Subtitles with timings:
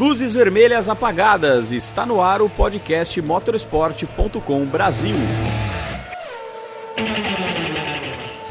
[0.00, 1.72] Luzes vermelhas apagadas.
[1.72, 5.14] Está no ar o podcast motorsport.com Brasil.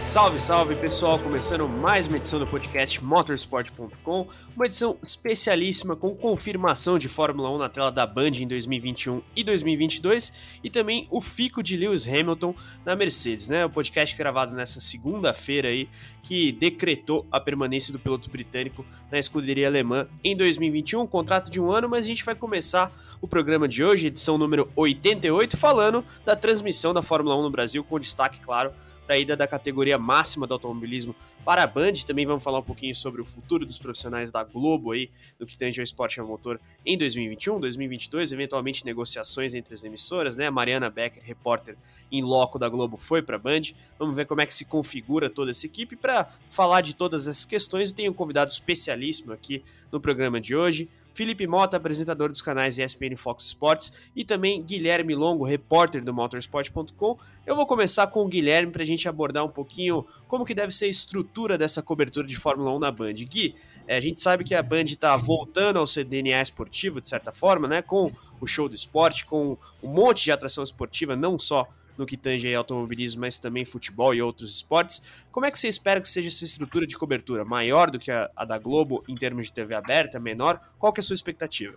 [0.09, 1.19] Salve, salve pessoal!
[1.19, 7.57] Começando mais uma edição do podcast Motorsport.com, uma edição especialíssima com confirmação de Fórmula 1
[7.59, 12.55] na tela da Band em 2021 e 2022 e também o fico de Lewis Hamilton
[12.83, 13.63] na Mercedes, né?
[13.65, 15.87] O podcast gravado nessa segunda-feira aí
[16.23, 21.61] que decretou a permanência do piloto britânico na escuderia alemã em 2021, um contrato de
[21.61, 22.91] um ano, mas a gente vai começar
[23.21, 27.83] o programa de hoje, edição número 88, falando da transmissão da Fórmula 1 no Brasil,
[27.83, 28.73] com destaque, claro,
[29.09, 31.93] para a ida da categoria máxima do automobilismo para a Band.
[32.05, 35.09] Também vamos falar um pouquinho sobre o futuro dos profissionais da Globo aí,
[35.39, 40.37] no que tange ao esporte a motor em 2021, 2022, eventualmente negociações entre as emissoras,
[40.37, 40.45] né?
[40.45, 41.75] A Mariana Becker, repórter
[42.11, 43.61] em loco da Globo, foi para a Band.
[43.97, 47.45] Vamos ver como é que se configura toda essa equipe para falar de todas essas
[47.45, 47.91] questões.
[47.91, 50.87] Tenho um convidado especialíssimo aqui no programa de hoje.
[51.13, 57.17] Felipe Mota, apresentador dos canais ESPN Fox Sports, e também Guilherme Longo, repórter do motorsport.com.
[57.45, 60.71] Eu vou começar com o Guilherme para a gente abordar um pouquinho como que deve
[60.71, 63.13] ser a estrutura dessa cobertura de Fórmula 1 na Band.
[63.13, 63.55] Gui,
[63.87, 67.31] é, a gente sabe que a Band está voltando ao seu DNA esportivo, de certa
[67.31, 67.81] forma, né?
[67.81, 71.67] Com o show do esporte, com um monte de atração esportiva, não só
[71.99, 75.03] no que tange automobilismo, mas também futebol e outros esportes.
[75.29, 77.43] Como é que você espera que seja essa estrutura de cobertura?
[77.43, 80.17] Maior do que a, a da Globo em termos de TV aberta?
[80.17, 80.61] Menor?
[80.79, 81.75] Qual que é a sua expectativa?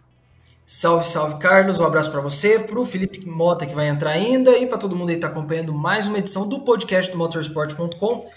[0.65, 1.81] Salve, salve, Carlos.
[1.81, 4.95] Um abraço para você, para o Felipe Mota que vai entrar ainda e para todo
[4.95, 8.31] mundo aí que está acompanhando mais uma edição do podcast do motorsport.com.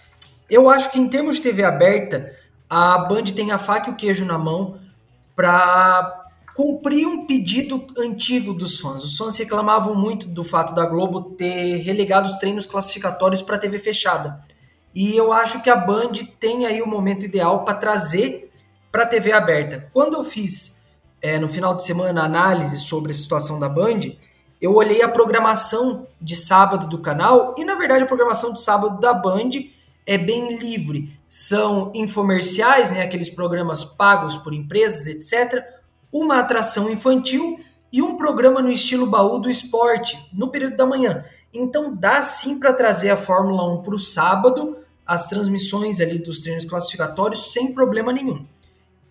[0.49, 2.35] Eu acho que em termos de TV aberta,
[2.67, 4.79] a Band tem a faca e o queijo na mão
[5.35, 6.24] para
[6.55, 9.03] cumprir um pedido antigo dos fãs.
[9.03, 13.77] Os fãs reclamavam muito do fato da Globo ter relegado os treinos classificatórios para TV
[13.77, 14.39] fechada.
[14.95, 18.49] E eu acho que a Band tem aí o momento ideal para trazer
[18.89, 19.89] para a TV aberta.
[19.91, 20.81] Quando eu fiz
[21.21, 23.99] é, no final de semana análise sobre a situação da Band,
[24.61, 29.01] eu olhei a programação de sábado do canal e na verdade a programação de sábado
[29.01, 29.49] da Band
[30.07, 31.19] é bem livre.
[31.27, 35.74] São infomerciais, né, aqueles programas pagos por empresas, etc
[36.15, 37.59] uma atração infantil
[37.91, 41.25] e um programa no estilo baú do esporte no período da manhã.
[41.53, 46.41] Então dá sim para trazer a Fórmula 1 para o sábado, as transmissões ali dos
[46.41, 48.45] treinos classificatórios sem problema nenhum.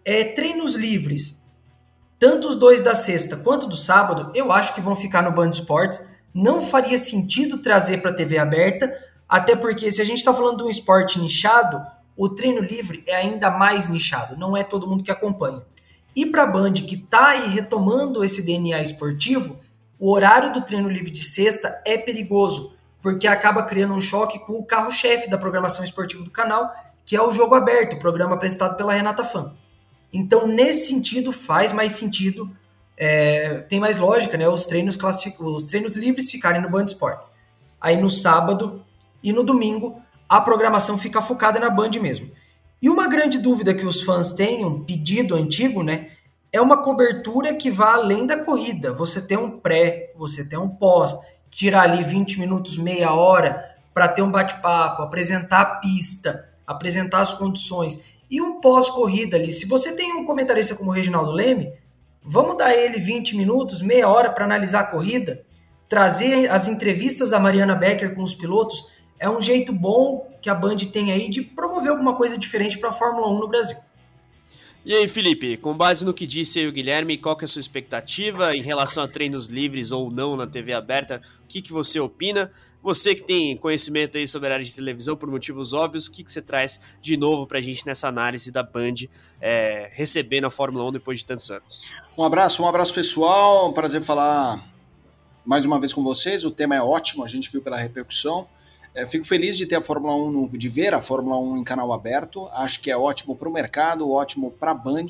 [0.02, 1.44] É, treinos livres,
[2.18, 5.50] tanto os dois da sexta quanto do sábado, eu acho que vão ficar no Band
[5.50, 6.00] Esportes.
[6.32, 8.90] Não faria sentido trazer para a TV aberta,
[9.28, 11.82] até porque se a gente está falando de um esporte nichado,
[12.16, 15.62] o treino livre é ainda mais nichado, não é todo mundo que acompanha.
[16.14, 19.58] E para a Band, que está aí retomando esse DNA esportivo,
[19.98, 24.54] o horário do treino livre de sexta é perigoso, porque acaba criando um choque com
[24.54, 26.70] o carro-chefe da programação esportiva do canal,
[27.04, 29.54] que é o Jogo Aberto, programa apresentado pela Renata Fã.
[30.12, 32.48] Então, nesse sentido, faz mais sentido,
[32.96, 34.48] é, tem mais lógica, né?
[34.48, 34.96] Os treinos,
[35.40, 37.32] os treinos livres ficarem no Band Esportes.
[37.80, 38.84] Aí no sábado
[39.22, 42.30] e no domingo, a programação fica focada na Band mesmo.
[42.80, 46.10] E uma grande dúvida que os fãs têm, um pedido antigo, né?
[46.52, 48.92] É uma cobertura que vá além da corrida.
[48.92, 51.16] Você tem um pré, você tem um pós,
[51.50, 57.32] tirar ali 20 minutos, meia hora para ter um bate-papo, apresentar a pista, apresentar as
[57.32, 59.50] condições e um pós-corrida ali.
[59.50, 61.72] Se você tem um comentarista como o Reginaldo Leme,
[62.22, 65.44] vamos dar ele 20 minutos, meia hora para analisar a corrida,
[65.88, 70.54] trazer as entrevistas da Mariana Becker com os pilotos é um jeito bom que a
[70.54, 73.78] Band tem aí de promover alguma coisa diferente para a Fórmula 1 no Brasil.
[74.84, 77.48] E aí, Felipe, com base no que disse aí o Guilherme, qual que é a
[77.48, 81.22] sua expectativa em relação a treinos livres ou não na TV aberta?
[81.42, 82.52] O que, que você opina?
[82.82, 86.22] Você que tem conhecimento aí sobre a área de televisão por motivos óbvios, o que,
[86.22, 89.06] que você traz de novo para a gente nessa análise da Band
[89.40, 91.84] é, recebendo a Fórmula 1 depois de tantos anos?
[92.18, 94.62] Um abraço, um abraço pessoal, um prazer falar
[95.42, 96.44] mais uma vez com vocês.
[96.44, 98.46] O tema é ótimo, a gente viu pela repercussão.
[98.94, 101.64] É, fico feliz de ter a Fórmula 1, no, de ver a Fórmula 1 em
[101.64, 102.46] canal aberto.
[102.52, 105.06] Acho que é ótimo para o mercado, ótimo para a Band.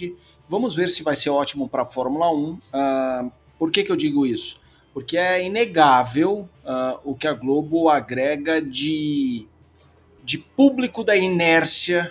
[0.48, 2.52] Vamos ver se vai ser ótimo para a Fórmula 1.
[2.52, 4.58] Uh, ah, por que, que eu digo isso?
[4.94, 9.46] Porque é inegável uh, o que a Globo agrega de,
[10.24, 12.10] de público da inércia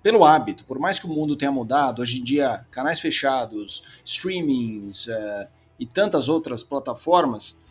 [0.00, 0.64] pelo hábito.
[0.64, 5.48] Por mais que o mundo tenha mudado, hoje em dia, canais fechados, streamings uh,
[5.80, 7.66] e tantas outras plataformas,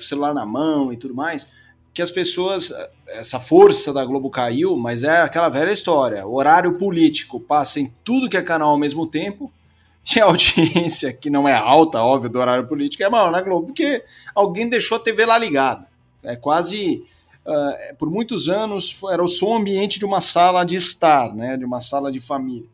[0.00, 1.52] celular na mão e tudo mais
[1.94, 2.72] que as pessoas,
[3.06, 6.26] essa força da Globo caiu, mas é aquela velha história.
[6.26, 9.52] O horário político passa em tudo que é canal ao mesmo tempo,
[10.14, 13.66] e a audiência, que não é alta, óbvio, do horário político, é maior na Globo,
[13.66, 14.04] porque
[14.34, 15.86] alguém deixou a TV lá ligada.
[16.22, 17.04] É quase.
[17.44, 21.64] Uh, por muitos anos era o som ambiente de uma sala de estar, né, de
[21.64, 22.68] uma sala de família.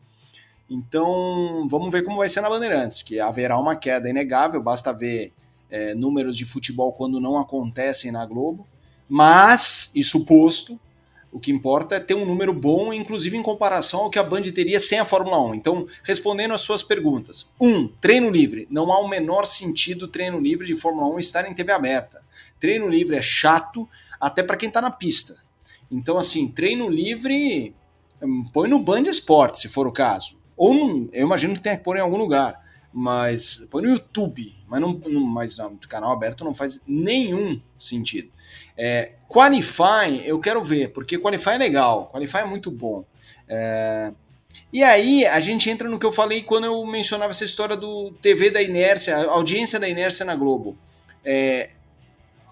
[0.69, 5.33] Então, vamos ver como vai ser na Bandeirantes, porque haverá uma queda inegável, basta ver
[5.71, 8.67] é, números de futebol quando não acontecem na Globo.
[9.09, 10.79] Mas, isso posto,
[11.31, 14.43] o que importa é ter um número bom, inclusive em comparação ao que a Band
[14.43, 15.55] teria sem a Fórmula 1.
[15.55, 17.51] Então, respondendo às suas perguntas.
[17.59, 18.67] Um, treino livre.
[18.69, 22.23] Não há o menor sentido treino livre de Fórmula 1 estar em TV aberta.
[22.59, 23.87] Treino livre é chato,
[24.19, 25.37] até para quem está na pista.
[25.91, 27.73] Então, assim, treino livre,
[28.21, 30.37] hum, põe no Band Esporte, se for o caso.
[30.57, 32.59] Ou eu imagino que tenha que pôr em algum lugar.
[32.91, 38.29] Mas põe no YouTube, mas, não, não, mas no canal aberto não faz nenhum sentido.
[38.75, 43.05] É, Qualify, eu quero ver, porque Qualify é legal, Qualify é muito bom.
[43.47, 44.11] É,
[44.71, 48.11] e aí a gente entra no que eu falei quando eu mencionava essa história do
[48.21, 50.77] TV da inércia, audiência da inércia na Globo.
[51.23, 51.71] É,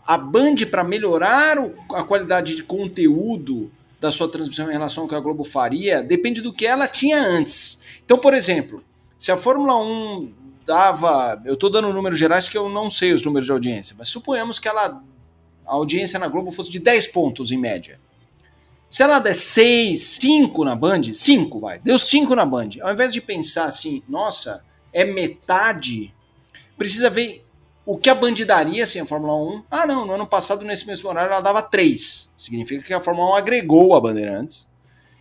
[0.06, 5.10] a Band, para melhorar o, a qualidade de conteúdo da sua transmissão em relação ao
[5.10, 7.80] que a Globo faria, depende do que ela tinha antes.
[8.06, 8.84] Então, por exemplo,
[9.18, 10.34] se a Fórmula 1
[10.66, 11.42] dava.
[11.46, 14.60] Eu estou dando números gerais que eu não sei os números de audiência, mas suponhamos
[14.60, 15.02] que ela,
[15.66, 18.00] a audiência na Globo fosse de 10 pontos em média.
[18.90, 22.70] Se ela der 6, 5 na Band, 5 vai, deu 5 na Band.
[22.82, 26.14] Ao invés de pensar assim, nossa, é metade,
[26.78, 27.46] precisa ver
[27.86, 29.64] o que a Band daria sem a Fórmula 1.
[29.72, 32.32] Ah, não, no ano passado, nesse mesmo horário, ela dava 3.
[32.36, 34.70] Significa que a Fórmula 1 agregou a Bandeirantes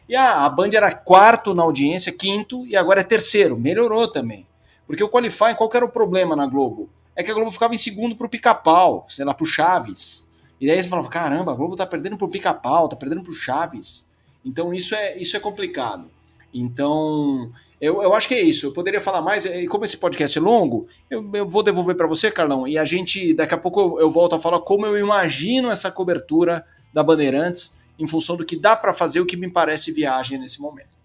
[0.08, 3.58] e a, a Band era quarto na audiência, quinto, e agora é terceiro.
[3.58, 4.46] Melhorou também.
[4.86, 6.88] Porque o Qualify, qual que era o problema na Globo?
[7.14, 10.28] É que a Globo ficava em segundo pro pica-pau, sei lá, pro Chaves.
[10.60, 14.06] E daí você falava, caramba, a Globo tá perdendo pro pica-pau, tá perdendo pro Chaves.
[14.44, 16.08] Então isso é, isso é complicado.
[16.54, 17.50] Então,
[17.80, 18.66] eu, eu acho que é isso.
[18.66, 22.06] Eu poderia falar mais, e como esse podcast é longo, eu, eu vou devolver para
[22.06, 24.96] você, Carlão, e a gente, daqui a pouco eu, eu volto a falar como eu
[24.96, 29.50] imagino essa cobertura da Bandeirantes em função do que dá para fazer, o que me
[29.50, 30.95] parece viagem nesse momento.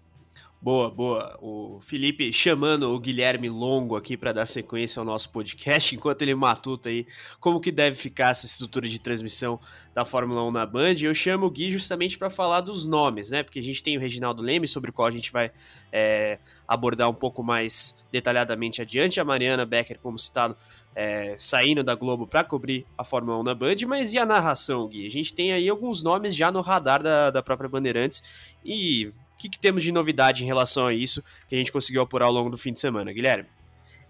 [0.62, 1.36] Boa, boa.
[1.42, 6.36] O Felipe chamando o Guilherme Longo aqui para dar sequência ao nosso podcast, enquanto ele
[6.36, 7.04] matuta aí
[7.40, 9.58] como que deve ficar essa estrutura de transmissão
[9.92, 10.94] da Fórmula 1 na Band.
[11.02, 13.42] Eu chamo o Gui justamente para falar dos nomes, né?
[13.42, 15.50] Porque a gente tem o Reginaldo Leme, sobre o qual a gente vai
[15.90, 16.38] é,
[16.68, 19.18] abordar um pouco mais detalhadamente adiante.
[19.18, 20.56] A Mariana Becker, como citado,
[20.94, 23.74] é, saindo da Globo para cobrir a Fórmula 1 na Band.
[23.88, 25.06] Mas e a narração, Gui?
[25.06, 29.10] A gente tem aí alguns nomes já no radar da, da própria Bandeirantes e
[29.42, 32.32] que, que temos de novidade em relação a isso que a gente conseguiu apurar ao
[32.32, 33.48] longo do fim de semana, Guilherme?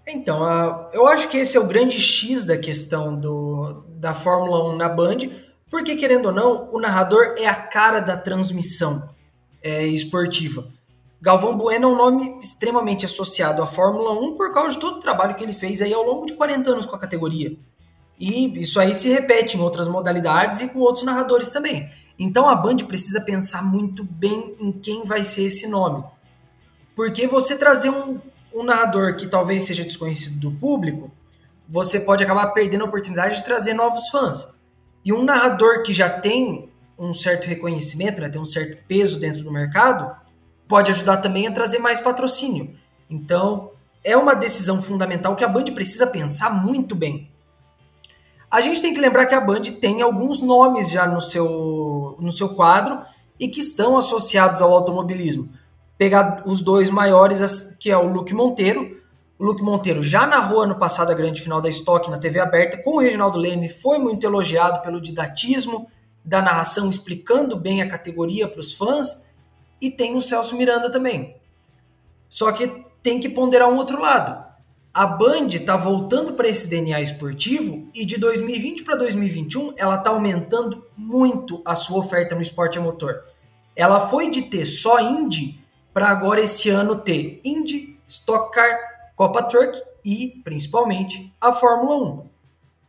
[0.07, 4.77] Então, eu acho que esse é o grande X da questão do, da Fórmula 1
[4.77, 5.19] na Band,
[5.71, 9.09] porque, querendo ou não, o narrador é a cara da transmissão
[9.63, 10.67] é, esportiva.
[11.21, 15.01] Galvão Bueno é um nome extremamente associado à Fórmula 1 por causa de todo o
[15.01, 17.57] trabalho que ele fez aí ao longo de 40 anos com a categoria.
[18.19, 21.89] E isso aí se repete em outras modalidades e com outros narradores também.
[22.19, 26.05] Então a Band precisa pensar muito bem em quem vai ser esse nome.
[26.95, 28.21] Porque você trazer um,
[28.55, 31.11] um narrador que talvez seja desconhecido do público,
[31.69, 34.55] você pode acabar perdendo a oportunidade de trazer novos fãs.
[35.05, 39.43] E um narrador que já tem um certo reconhecimento, né, tem um certo peso dentro
[39.43, 40.15] do mercado,
[40.69, 42.77] pode ajudar também a trazer mais patrocínio.
[43.09, 43.73] Então,
[44.05, 47.32] é uma decisão fundamental que a Band precisa pensar muito bem.
[48.53, 52.31] A gente tem que lembrar que a Band tem alguns nomes já no seu, no
[52.31, 53.01] seu quadro
[53.41, 55.49] e que estão associados ao automobilismo.
[55.97, 59.01] Pegar os dois maiores, que é o Luke Monteiro.
[59.39, 62.77] O Luke Monteiro já narrou ano passado a grande final da Stock na TV aberta
[62.77, 65.89] com o Reginaldo Leme, foi muito elogiado pelo didatismo
[66.23, 69.25] da narração, explicando bem a categoria para os fãs.
[69.81, 71.37] E tem o Celso Miranda também.
[72.29, 74.52] Só que tem que ponderar um outro lado
[74.95, 80.11] a Band está voltando para esse DNA esportivo e de 2020 para 2021 ela está
[80.11, 83.25] aumentando muito a sua oferta no esporte a motor.
[83.75, 85.59] Ela foi de ter só Indy
[85.95, 88.79] para agora esse ano ter Indy, Stock Car,
[89.17, 92.27] Copa Truck e, principalmente, a Fórmula 1.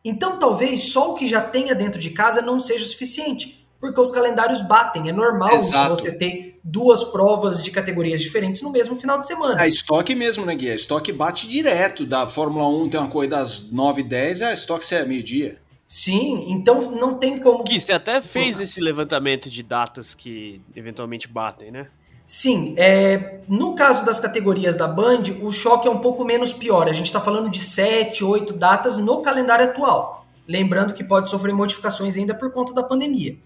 [0.04, 4.10] Então talvez só o que já tenha dentro de casa não seja suficiente porque os
[4.10, 5.10] calendários batem.
[5.10, 5.60] É normal
[5.90, 9.62] você ter duas provas de categorias diferentes no mesmo final de semana.
[9.62, 10.72] A estoque mesmo, né, Gui?
[10.72, 12.06] A estoque bate direto.
[12.06, 15.58] Da Fórmula 1 tem uma corrida às 9 h 10 a estoque é meio-dia.
[15.86, 17.62] Sim, então não tem como.
[17.66, 21.88] Gui, você até fez esse levantamento de datas que eventualmente batem, né?
[22.25, 26.88] Sim, é, no caso das categorias da Band, o choque é um pouco menos pior.
[26.88, 30.25] A gente está falando de 7, 8 datas no calendário atual.
[30.48, 33.38] Lembrando que pode sofrer modificações ainda por conta da pandemia.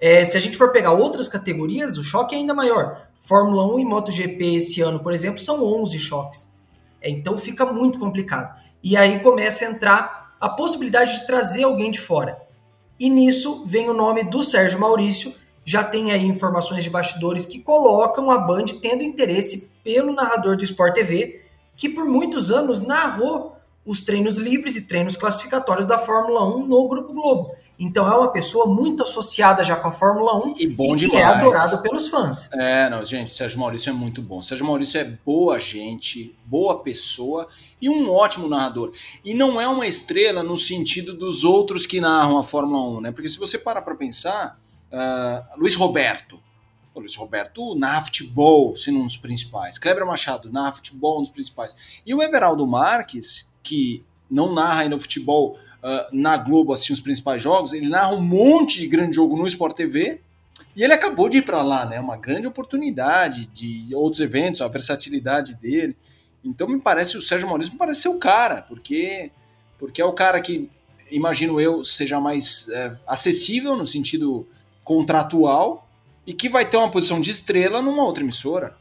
[0.00, 3.08] É, se a gente for pegar outras categorias, o choque é ainda maior.
[3.20, 6.52] Fórmula 1 e MotoGP esse ano, por exemplo, são 11 choques.
[7.00, 8.54] É, então fica muito complicado.
[8.82, 12.38] E aí começa a entrar a possibilidade de trazer alguém de fora.
[12.98, 15.34] E nisso vem o nome do Sérgio Maurício,
[15.64, 20.64] já tem aí informações de bastidores que colocam a Band tendo interesse pelo narrador do
[20.64, 21.42] Sport TV,
[21.76, 23.53] que por muitos anos narrou
[23.84, 27.54] os treinos livres e treinos classificatórios da Fórmula 1 no Grupo Globo.
[27.78, 31.20] Então é uma pessoa muito associada já com a Fórmula 1 e, bom e demais.
[31.20, 32.48] é adorado pelos fãs.
[32.52, 34.40] É, não, gente, Sérgio Maurício é muito bom.
[34.40, 37.48] Sérgio Maurício é boa gente, boa pessoa
[37.80, 38.92] e um ótimo narrador.
[39.24, 43.12] E não é uma estrela no sentido dos outros que narram a Fórmula 1, né?
[43.12, 44.58] Porque se você parar para pensar,
[44.92, 46.40] uh, Luiz Roberto,
[46.94, 49.78] o Luiz Roberto narra futebol, sendo um dos principais.
[49.78, 51.74] Kleber Machado narra futebol, um dos principais.
[52.06, 57.00] E o Everaldo Marques, que não narra ainda o futebol uh, na Globo, assim, os
[57.00, 60.20] principais jogos, ele narra um monte de grande jogo no Sport TV,
[60.76, 62.00] e ele acabou de ir para lá, né?
[62.00, 65.96] Uma grande oportunidade de outros eventos, a versatilidade dele.
[66.44, 69.30] Então me parece, o Sérgio Maurício me parece ser o cara, porque,
[69.78, 70.68] porque é o cara que,
[71.10, 74.46] imagino eu, seja mais é, acessível no sentido
[74.82, 75.88] contratual
[76.26, 78.76] e que vai ter uma posição de estrela numa outra emissora.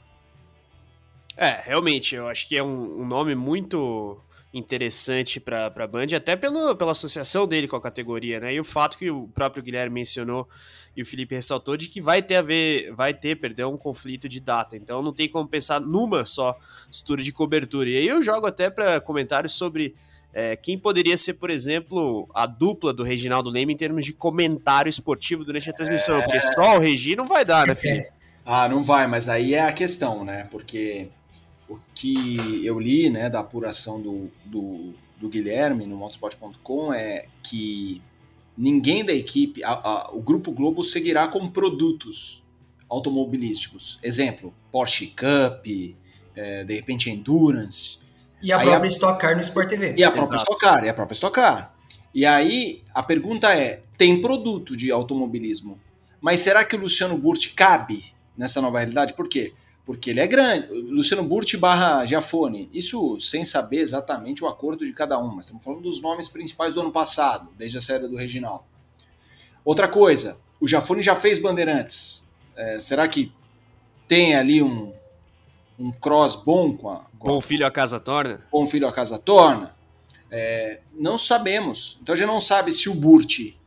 [1.38, 4.18] É, realmente, eu acho que é um, um nome muito
[4.54, 8.54] interessante para a Band, até pelo, pela associação dele com a categoria, né?
[8.54, 10.48] E o fato que o próprio Guilherme mencionou
[10.96, 14.30] e o Felipe ressaltou de que vai ter a ver, vai ter, perdão, um conflito
[14.30, 14.78] de data.
[14.78, 16.56] Então não tem como pensar numa só
[16.92, 17.90] estrutura de cobertura.
[17.90, 19.96] E aí eu jogo até para comentários sobre
[20.32, 24.90] é, quem poderia ser, por exemplo, a dupla do Reginaldo Leme em termos de comentário
[24.90, 26.22] esportivo durante a transmissão, é...
[26.24, 28.10] porque só o Regi não vai dar, né, Felipe?
[28.46, 30.48] Ah, não vai, mas aí é a questão, né?
[30.52, 31.08] Porque
[31.74, 38.02] o que eu li né, da apuração do, do, do Guilherme no motorsport.com é que
[38.58, 42.44] ninguém da equipe, a, a, o Grupo Globo seguirá com produtos
[42.90, 44.00] automobilísticos.
[44.04, 45.66] Exemplo, Porsche Cup,
[46.36, 48.00] é, de repente Endurance.
[48.42, 49.96] E a aí própria a, Stock Car no Sport TV.
[49.98, 50.52] E a própria Exato.
[50.54, 51.74] Stock Car, e a própria Stock Car.
[52.14, 55.80] E aí a pergunta é, tem produto de automobilismo,
[56.22, 58.04] mas será que o Luciano Burti cabe
[58.38, 59.14] nessa nova realidade?
[59.14, 59.54] Por quê?
[59.86, 60.68] Porque ele é grande.
[60.68, 62.70] Luciano Burti barra Giafone.
[62.74, 66.74] Isso sem saber exatamente o acordo de cada um, mas estamos falando dos nomes principais
[66.74, 68.64] do ano passado, desde a série do Reginaldo.
[69.66, 72.28] Outra coisa, o Giafone já fez Bandeirantes.
[72.56, 73.32] É, será que
[74.08, 74.94] tem ali um,
[75.78, 77.06] um cross bom com a.
[77.20, 78.42] Com bom filho a casa torna?
[78.52, 79.76] Bom filho a casa torna?
[80.32, 81.98] É, não sabemos.
[82.02, 83.60] Então a gente não sabe se o Burti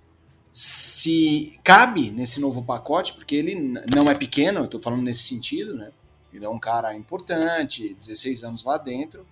[0.51, 3.55] se cabe nesse novo pacote, porque ele
[3.95, 5.91] não é pequeno, eu estou falando nesse sentido, né?
[6.37, 9.27] Ele é um cara importante, 16 anos lá dentro.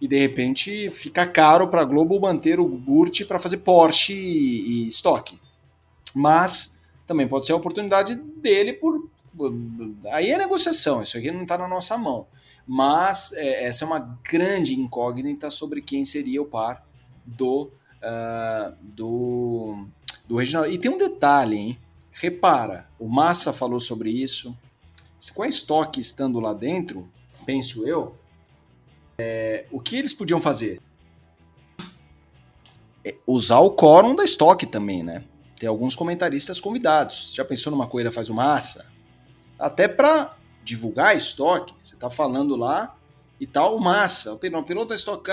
[0.00, 4.84] E de repente fica caro para a Globo manter o Burt para fazer Porsche e,
[4.84, 5.40] e estoque.
[6.14, 9.08] Mas também pode ser a oportunidade dele por.
[10.10, 12.26] Aí é negociação, isso aqui não está na nossa mão.
[12.66, 16.86] Mas é, essa é uma grande incógnita sobre quem seria o par
[17.24, 17.70] do,
[18.02, 19.86] uh, do,
[20.28, 20.70] do Reginaldo.
[20.70, 21.78] E tem um detalhe, hein?
[22.12, 24.56] Repara, o Massa falou sobre isso,
[25.30, 27.08] com a estoque estando lá dentro,
[27.44, 28.16] penso eu,
[29.18, 30.80] é, o que eles podiam fazer?
[33.04, 35.24] É usar o quórum da estoque também, né?
[35.58, 37.32] Tem alguns comentaristas convidados.
[37.34, 38.90] Já pensou numa coisa faz o massa?
[39.58, 42.96] Até para divulgar estoque, você tá falando lá
[43.40, 44.32] e tal, massa.
[44.32, 45.28] O piloto da Stock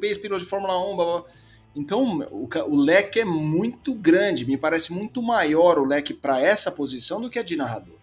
[0.00, 1.24] fez piloto de Fórmula 1, blá, blá.
[1.76, 6.72] Então, o, o, leque é muito grande, me parece muito maior o leque para essa
[6.72, 7.99] posição do que a de narrador.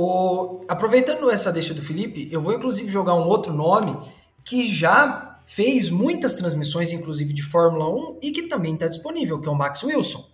[0.00, 3.98] O, aproveitando essa deixa do Felipe, eu vou inclusive jogar um outro nome
[4.44, 9.48] que já fez muitas transmissões, inclusive de Fórmula 1, e que também está disponível, que
[9.48, 10.24] é o Max Wilson.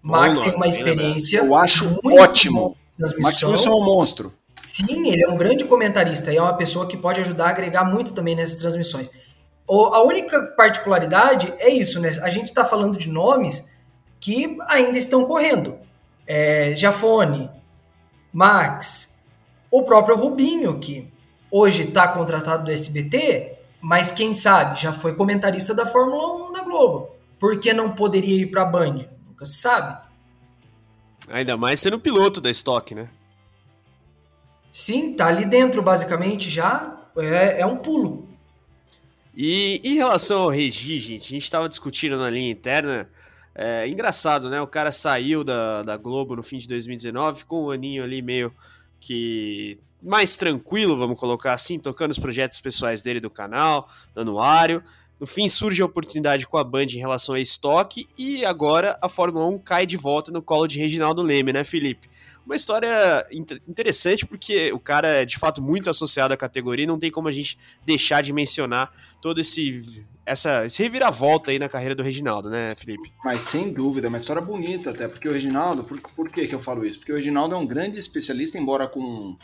[0.00, 1.40] Max tem uma experiência.
[1.40, 2.74] Eu acho ótimo.
[3.20, 4.32] Max Wilson é um monstro.
[4.64, 7.84] Sim, ele é um grande comentarista e é uma pessoa que pode ajudar a agregar
[7.84, 9.10] muito também nessas transmissões.
[9.68, 12.08] O, a única particularidade é isso, né?
[12.22, 13.70] A gente está falando de nomes
[14.18, 15.76] que ainda estão correndo.
[16.26, 17.50] É, Jafone,
[18.32, 19.18] Max,
[19.70, 21.06] o próprio Rubinho, que
[21.50, 26.62] hoje está contratado do SBT, mas quem sabe já foi comentarista da Fórmula 1 na
[26.62, 27.10] Globo.
[27.38, 29.06] Por que não poderia ir para a Band?
[29.26, 30.00] Nunca se sabe.
[31.28, 33.08] Ainda mais sendo piloto da Stock, né?
[34.70, 36.96] Sim, tá ali dentro basicamente já.
[37.16, 38.28] É, é um pulo.
[39.34, 43.08] E em relação ao Regi, gente, a gente estava discutindo na linha interna
[43.54, 44.60] é engraçado, né?
[44.60, 48.52] O cara saiu da, da Globo no fim de 2019, ficou um aninho ali meio
[48.98, 54.82] que mais tranquilo, vamos colocar assim, tocando os projetos pessoais dele do canal, do anuário.
[55.20, 59.08] No fim surge a oportunidade com a Band em relação a estoque e agora a
[59.08, 62.08] Fórmula 1 cai de volta no colo de Reginaldo Leme, né, Felipe?
[62.44, 63.24] Uma história
[63.68, 67.28] interessante porque o cara é de fato muito associado à categoria e não tem como
[67.28, 67.56] a gente
[67.86, 73.12] deixar de mencionar todo esse essa esse reviravolta aí na carreira do Reginaldo, né, Felipe?
[73.24, 76.54] Mas sem dúvida, é uma história bonita até, porque o Reginaldo, por, por que, que
[76.54, 76.98] eu falo isso?
[76.98, 79.36] Porque o Reginaldo é um grande especialista, embora com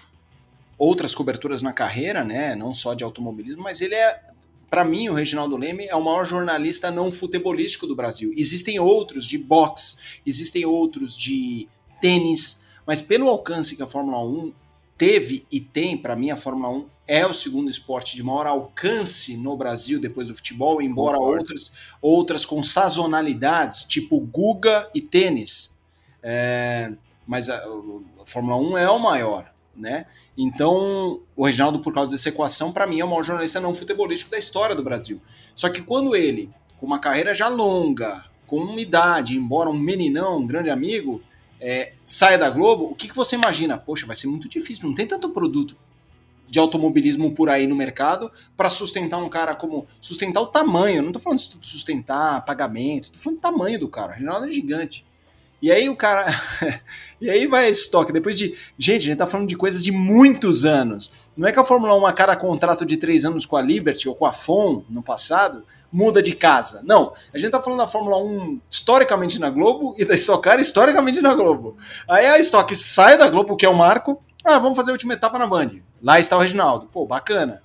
[0.77, 4.21] outras coberturas na carreira, né, não só de automobilismo, mas ele é
[4.71, 8.33] para mim, o Reginaldo Leme é o maior jornalista não futebolístico do Brasil.
[8.37, 11.67] Existem outros de boxe, existem outros de
[12.03, 14.53] tênis, mas pelo alcance que a Fórmula 1
[14.99, 19.37] teve e tem, para mim, a Fórmula 1 é o segundo esporte de maior alcance
[19.37, 25.75] no Brasil depois do futebol, embora outras, outras com sazonalidades, tipo Guga e tênis.
[26.23, 26.93] É,
[27.27, 30.05] mas a, a, Fórmula 1 é o maior, né?
[30.37, 34.31] Então, o Reginaldo, por causa dessa equação, para mim é o maior jornalista não futebolístico
[34.31, 35.21] da história do Brasil.
[35.55, 40.39] Só que quando ele, com uma carreira já longa, com uma idade, embora um meninão,
[40.39, 41.23] um grande amigo,
[41.61, 43.77] é, saia da Globo, o que, que você imagina?
[43.77, 45.77] Poxa, vai ser muito difícil, não tem tanto produto
[46.49, 49.87] de automobilismo por aí no mercado para sustentar um cara como.
[50.01, 54.13] Sustentar o tamanho, não tô falando de sustentar pagamento, tô falando do tamanho do cara.
[54.13, 55.05] O Reginaldo é gigante.
[55.61, 56.25] E aí o cara.
[57.21, 58.13] e aí vai estoque.
[58.13, 58.57] Depois de.
[58.79, 61.11] Gente, a gente tá falando de coisas de muitos anos.
[61.37, 64.09] Não é que a Fórmula 1, a cada contrato de três anos com a Liberty
[64.09, 66.83] ou com a FOM no passado, muda de casa.
[66.85, 70.61] Não, a gente tá falando da Fórmula 1 historicamente na Globo e da Stock Car
[70.61, 71.77] historicamente na Globo.
[72.09, 75.15] Aí a Stock sai da Globo, que é o marco, ah, vamos fazer a última
[75.15, 75.71] etapa na Band.
[76.03, 76.87] Lá está o Reginaldo.
[76.89, 77.63] Pô, bacana.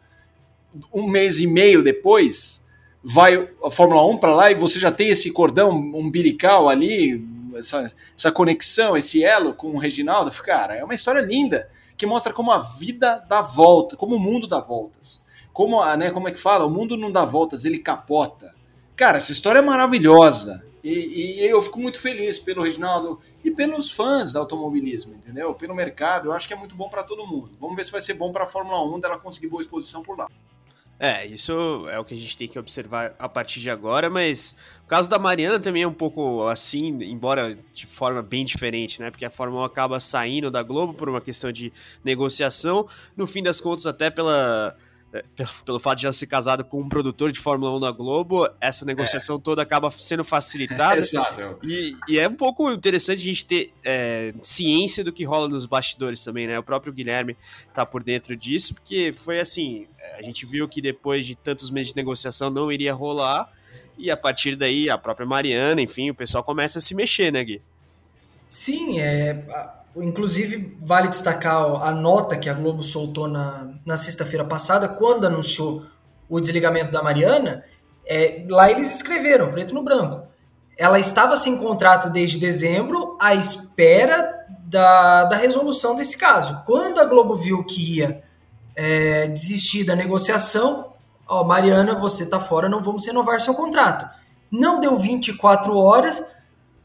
[0.92, 2.66] Um mês e meio depois,
[3.04, 7.24] vai a Fórmula 1 para lá e você já tem esse cordão umbilical ali,
[7.56, 10.32] essa, essa conexão, esse elo com o Reginaldo.
[10.32, 14.48] Cara, é uma história linda que mostra como a vida dá volta, como o mundo
[14.48, 15.23] dá voltas
[15.54, 16.66] como, né, como é que fala?
[16.66, 18.54] O mundo não dá voltas, ele capota.
[18.96, 20.66] Cara, essa história é maravilhosa.
[20.84, 25.54] E, e, eu fico muito feliz pelo Reginaldo e pelos fãs do automobilismo, entendeu?
[25.54, 27.52] Pelo mercado, eu acho que é muito bom para todo mundo.
[27.60, 30.18] Vamos ver se vai ser bom para a Fórmula 1 dela conseguir boa exposição por
[30.18, 30.28] lá.
[31.00, 34.56] É, isso é o que a gente tem que observar a partir de agora, mas
[34.84, 39.10] o caso da Mariana também é um pouco assim, embora de forma bem diferente, né?
[39.10, 43.42] Porque a Fórmula 1 acaba saindo da Globo por uma questão de negociação, no fim
[43.42, 44.78] das contas, até pela
[45.36, 48.50] pelo, pelo, fato de ela ser casada com um produtor de Fórmula 1 na Globo,
[48.60, 49.40] essa negociação é.
[49.40, 50.98] toda acaba sendo facilitada.
[50.98, 51.60] Exato.
[51.64, 55.66] E, e, é um pouco interessante a gente ter é, ciência do que rola nos
[55.66, 56.58] bastidores também, né?
[56.58, 57.38] O próprio Guilherme
[57.74, 61.90] tá por dentro disso, porque foi assim: a gente viu que depois de tantos meses
[61.92, 63.52] de negociação não iria rolar,
[63.98, 67.44] e a partir daí a própria Mariana, enfim, o pessoal começa a se mexer, né,
[67.44, 67.62] Gui?
[68.50, 74.88] Sim, é Inclusive, vale destacar a nota que a Globo soltou na, na sexta-feira passada,
[74.88, 75.86] quando anunciou
[76.28, 77.64] o desligamento da Mariana.
[78.06, 80.28] É, lá eles escreveram, preto no branco.
[80.78, 86.64] Ela estava sem contrato desde dezembro, à espera da, da resolução desse caso.
[86.66, 88.24] Quando a Globo viu que ia
[88.76, 90.94] é, desistir da negociação,
[91.28, 94.10] ó, Mariana, você está fora, não vamos renovar seu contrato.
[94.52, 96.24] Não deu 24 horas,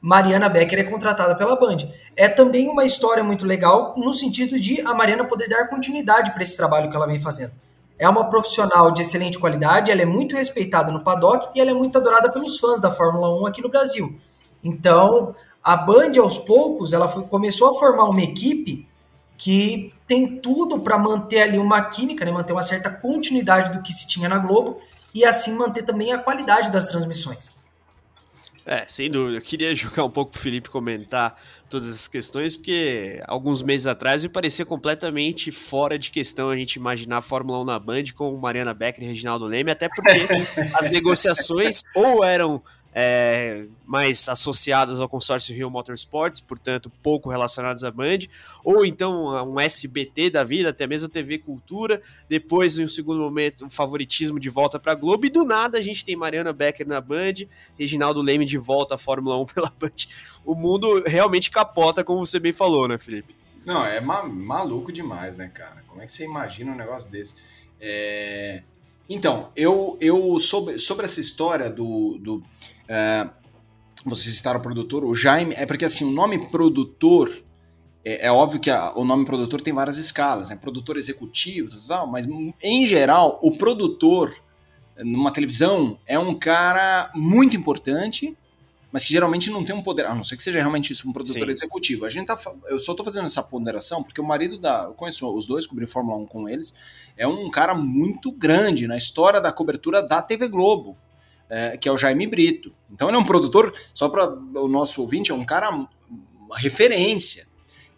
[0.00, 1.78] Mariana Becker é contratada pela Band.
[2.16, 6.42] É também uma história muito legal no sentido de a Mariana poder dar continuidade para
[6.42, 7.52] esse trabalho que ela vem fazendo.
[7.98, 11.74] É uma profissional de excelente qualidade, ela é muito respeitada no paddock e ela é
[11.74, 14.16] muito adorada pelos fãs da Fórmula 1 aqui no Brasil.
[14.62, 18.86] Então, a Band aos poucos, ela foi, começou a formar uma equipe
[19.36, 23.92] que tem tudo para manter ali uma química, né, manter uma certa continuidade do que
[23.92, 24.78] se tinha na Globo
[25.12, 27.57] e assim manter também a qualidade das transmissões.
[28.70, 29.38] É, sem dúvida.
[29.38, 34.22] Eu queria jogar um pouco pro Felipe comentar todas essas questões, porque alguns meses atrás
[34.22, 38.36] me parecia completamente fora de questão a gente imaginar a Fórmula 1 na Band com
[38.36, 40.12] Mariana Becker e Reginaldo Leme, até porque
[40.78, 42.62] as negociações ou eram
[43.00, 48.26] é, mais associadas ao consórcio Rio Motorsports, portanto pouco relacionadas à Band,
[48.64, 53.64] ou então um SBT da vida, até mesmo TV Cultura, depois em um segundo momento
[53.64, 56.88] um favoritismo de volta para a Globo, e do nada a gente tem Mariana Becker
[56.88, 57.46] na Band,
[57.78, 59.90] Reginaldo Leme de volta à Fórmula 1 pela Band.
[60.44, 63.32] O mundo realmente capota, como você bem falou, né, Felipe?
[63.64, 65.84] Não, é ma maluco demais, né, cara?
[65.86, 67.36] Como é que você imagina um negócio desse?
[67.80, 68.64] É...
[69.08, 72.42] Então, eu, eu sobre, sobre essa história do, do
[72.86, 73.28] é,
[74.04, 77.30] vocês citaram o produtor, o Jaime, é porque assim, o nome produtor,
[78.04, 80.56] é, é óbvio que a, o nome produtor tem várias escalas, né?
[80.56, 82.28] Produtor executivo, tal, mas
[82.62, 84.34] em geral, o produtor
[84.98, 88.36] numa televisão é um cara muito importante,
[88.90, 91.12] mas que geralmente não tem um poder, a não ser que seja realmente isso, um
[91.12, 91.50] produtor Sim.
[91.50, 92.04] executivo.
[92.04, 95.28] A gente tá, eu só tô fazendo essa ponderação porque o marido da, eu conheço
[95.34, 96.74] os dois, cobri Fórmula 1 com eles,
[97.16, 100.96] é um cara muito grande na história da cobertura da TV Globo
[101.48, 102.74] é, que é o Jaime Brito.
[102.90, 107.46] Então ele é um produtor, só para o nosso ouvinte, é um cara, uma referência.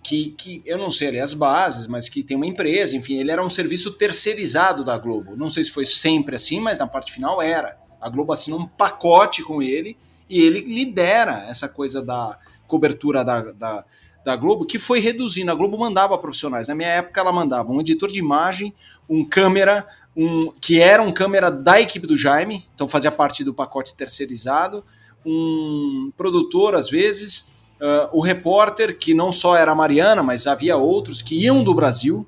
[0.02, 3.30] que, que eu não sei ali as bases, mas que tem uma empresa, enfim, ele
[3.30, 5.36] era um serviço terceirizado da Globo.
[5.36, 7.78] Não sei se foi sempre assim, mas na parte final era.
[8.00, 9.96] A Globo assina um pacote com ele
[10.30, 12.38] e ele lidera essa coisa da
[12.68, 13.84] cobertura da, da,
[14.24, 15.50] da Globo, que foi reduzindo.
[15.50, 16.68] A Globo mandava profissionais.
[16.68, 18.72] Na minha época, ela mandava um editor de imagem,
[19.08, 19.84] um câmera,
[20.16, 24.84] um que era um câmera da equipe do Jaime, então fazia parte do pacote terceirizado,
[25.26, 30.76] um produtor, às vezes, uh, o repórter, que não só era a Mariana, mas havia
[30.76, 32.26] outros que iam do Brasil.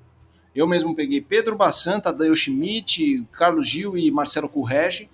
[0.55, 5.09] Eu mesmo peguei Pedro Bassanta, Dale Schmidt, Carlos Gil e Marcelo Currege.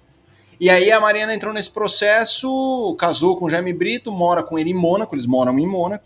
[0.60, 4.70] E aí a Mariana entrou nesse processo, casou com o Jaime Brito, mora com ele
[4.70, 6.04] em Mônaco, eles moram em Mônaco.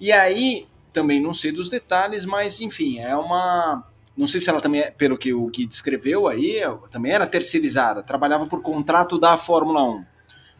[0.00, 3.86] E aí, também não sei dos detalhes, mas enfim, é uma.
[4.16, 8.02] Não sei se ela também, é, pelo que o que descreveu aí, também era terceirizada,
[8.02, 10.04] trabalhava por contrato da Fórmula 1.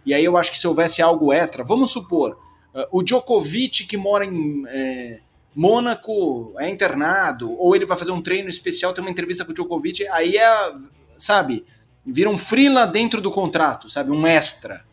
[0.06, 2.38] E aí eu acho que se houvesse algo extra, vamos supor,
[2.74, 5.20] uh, o Djokovic que mora em é,
[5.54, 9.54] Mônaco é internado, ou ele vai fazer um treino especial, tem uma entrevista com o
[9.54, 10.74] Djokovic, aí é,
[11.16, 11.64] sabe,
[12.06, 14.84] vira um freela dentro do contrato, sabe, um extra.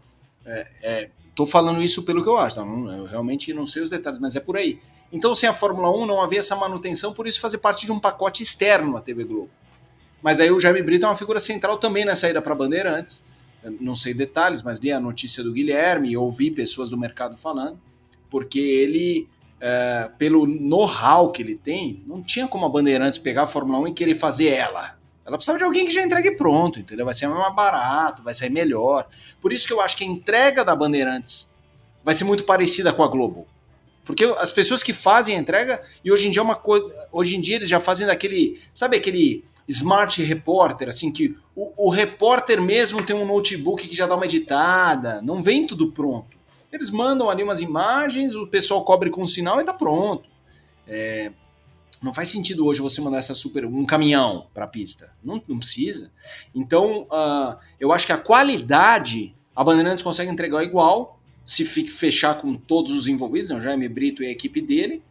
[0.46, 2.62] É, é, tô falando isso pelo que eu acho, tá?
[2.62, 4.80] eu realmente não sei os detalhes, mas é por aí.
[5.12, 8.00] Então, sem a Fórmula 1 não havia essa manutenção, por isso fazer parte de um
[8.00, 9.50] pacote externo à TV Globo.
[10.22, 12.98] Mas aí o Jaime Brito é uma figura central também na saída para a bandeira
[12.98, 13.24] antes
[13.80, 17.80] não sei detalhes, mas li a notícia do Guilherme e ouvi pessoas do mercado falando,
[18.30, 19.28] porque ele,
[19.60, 23.88] é, pelo know-how que ele tem, não tinha como a Bandeirantes pegar a Fórmula 1
[23.90, 24.98] e querer fazer ela.
[25.32, 27.06] Ela precisava de alguém que já entregue pronto, entendeu?
[27.06, 29.08] Vai ser mais barato, vai sair melhor.
[29.40, 31.56] Por isso que eu acho que a entrega da Bandeirantes
[32.04, 33.48] vai ser muito parecida com a Globo.
[34.04, 36.86] Porque as pessoas que fazem a entrega, e hoje em dia é uma coisa.
[37.14, 38.60] Hoje em dia eles já fazem daquele.
[38.74, 44.06] Sabe aquele smart repórter, assim, que o, o, repórter mesmo tem um notebook que já
[44.06, 46.38] dá uma editada, não vem tudo pronto.
[46.74, 50.28] Eles mandam ali umas imagens, o pessoal cobre com um sinal e tá pronto.
[50.86, 51.32] É,
[52.02, 55.60] não faz sentido hoje você mandar essa super um caminhão para a pista, não, não,
[55.60, 56.12] precisa.
[56.54, 62.56] Então, uh, eu acho que a qualidade a Bandeirantes consegue entregar igual se fechar com
[62.56, 65.04] todos os envolvidos, né, o Jaime Brito e a equipe dele.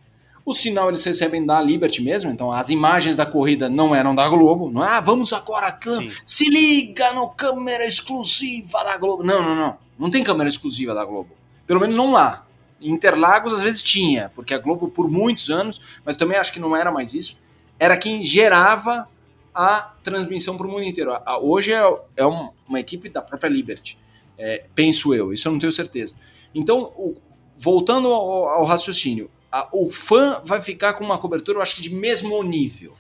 [0.45, 4.29] O sinal eles recebem da Liberty mesmo, então as imagens da corrida não eram da
[4.29, 4.71] Globo.
[4.71, 9.23] Não, ah, vamos agora, cam se liga no câmera exclusiva da Globo.
[9.23, 9.77] Não, não, não.
[9.99, 11.37] Não tem câmera exclusiva da Globo.
[11.67, 12.47] Pelo menos não lá.
[12.81, 16.75] Interlagos às vezes tinha, porque a Globo por muitos anos, mas também acho que não
[16.75, 17.43] era mais isso,
[17.79, 19.09] era quem gerava
[19.55, 21.13] a transmissão para o mundo inteiro.
[21.43, 21.83] Hoje é,
[22.17, 23.99] é uma equipe da própria Liberty,
[24.39, 26.15] é, penso eu, isso eu não tenho certeza.
[26.55, 27.17] Então, o,
[27.57, 31.83] voltando ao, ao raciocínio, a, o fã vai ficar com uma cobertura, eu acho que
[31.83, 32.97] de mesmo nível.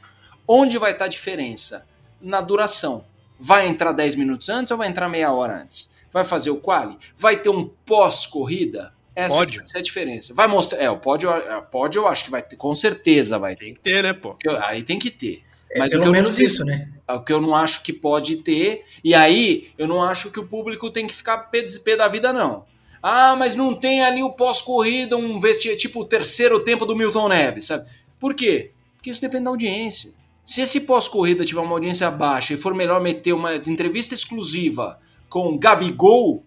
[0.47, 1.87] Onde vai estar a diferença?
[2.21, 3.05] Na duração.
[3.38, 5.90] Vai entrar 10 minutos antes ou vai entrar meia hora antes?
[6.12, 6.99] Vai fazer o quali?
[7.16, 8.93] Vai ter um pós-corrida?
[9.14, 9.62] Essa, pódio.
[9.75, 10.33] é a diferença.
[10.35, 10.79] Vai mostrar.
[10.79, 13.64] É, o pódio, é, pódio eu acho que vai ter, com certeza vai ter.
[13.64, 14.37] Tem que ter, né, pô?
[14.62, 15.42] Aí tem que ter.
[15.70, 16.90] É, Mas pelo menos sei, isso, né?
[17.07, 18.85] É o que eu não acho que pode ter.
[19.05, 22.33] E aí, eu não acho que o público tem que ficar pé, pé da vida,
[22.33, 22.64] não.
[23.03, 27.29] Ah, mas não tem ali o pós-corrida, um vestir tipo o terceiro tempo do Milton
[27.29, 27.88] Neves, sabe?
[28.18, 28.73] Por quê?
[28.96, 30.12] Porque isso depende da audiência.
[30.44, 35.57] Se esse pós-corrida tiver uma audiência baixa e for melhor meter uma entrevista exclusiva com
[35.57, 36.44] Gabigol,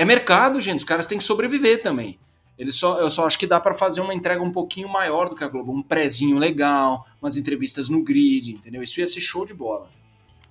[0.00, 0.78] é mercado, gente.
[0.78, 2.18] Os caras têm que sobreviver também.
[2.56, 5.34] Eles só, eu só acho que dá para fazer uma entrega um pouquinho maior do
[5.34, 5.72] que a Globo.
[5.72, 8.82] Um prezinho legal, umas entrevistas no grid, entendeu?
[8.82, 9.90] Isso ia ser show de bola.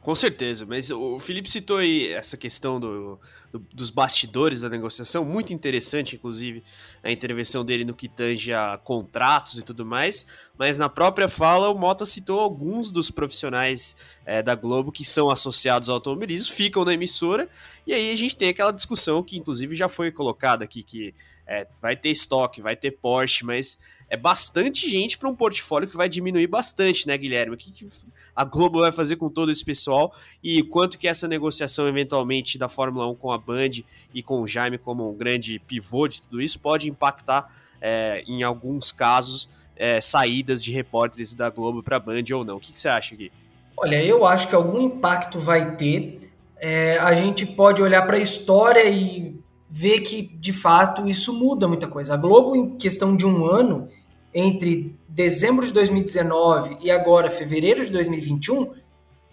[0.01, 3.19] Com certeza, mas o Felipe citou aí essa questão do,
[3.51, 6.63] do, dos bastidores da negociação, muito interessante, inclusive,
[7.03, 11.69] a intervenção dele no que tange a contratos e tudo mais, mas na própria fala
[11.69, 16.85] o Mota citou alguns dos profissionais é, da Globo que são associados ao automobilismo, ficam
[16.85, 17.49] na emissora,
[17.85, 21.13] e aí a gente tem aquela discussão que inclusive já foi colocada aqui, que
[21.45, 23.77] é, vai ter estoque, vai ter Porsche, mas
[24.09, 27.53] é bastante gente para um portfólio que vai diminuir bastante, né, Guilherme?
[27.53, 27.87] O que, que,
[28.35, 32.67] a Globo vai fazer com todo esse pessoal e quanto que essa negociação eventualmente da
[32.67, 36.41] Fórmula 1 com a Band e com o Jaime como um grande pivô de tudo
[36.41, 41.99] isso pode impactar é, em alguns casos é, saídas de repórteres da Globo para a
[41.99, 42.57] Band ou não?
[42.57, 43.31] O que, que, você acha, Gui?
[43.77, 46.19] Olha, eu acho que algum impacto vai ter.
[46.57, 51.65] É, a gente pode olhar para a história e vê que, de fato, isso muda
[51.65, 52.15] muita coisa.
[52.15, 53.87] A Globo, em questão de um ano,
[54.33, 58.73] entre dezembro de 2019 e agora fevereiro de 2021,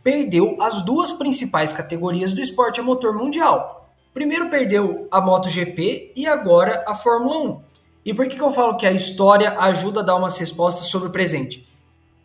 [0.02, 3.90] perdeu as duas principais categorias do esporte a motor mundial.
[4.14, 7.60] Primeiro perdeu a MotoGP e agora a Fórmula 1.
[8.06, 11.08] E por que, que eu falo que a história ajuda a dar umas respostas sobre
[11.08, 11.68] o presente?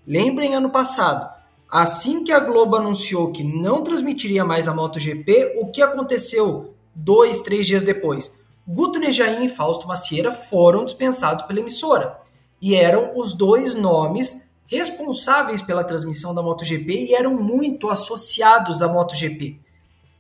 [0.08, 1.28] Lembrem ano passado,
[1.70, 7.42] assim que a Globo anunciou que não transmitiria mais a MotoGP, o que aconteceu dois,
[7.42, 8.40] três dias depois.
[8.68, 12.21] Guto Nejaim e Fausto Macieira foram dispensados pela emissora.
[12.62, 18.88] E eram os dois nomes responsáveis pela transmissão da MotoGP e eram muito associados à
[18.88, 19.60] MotoGP.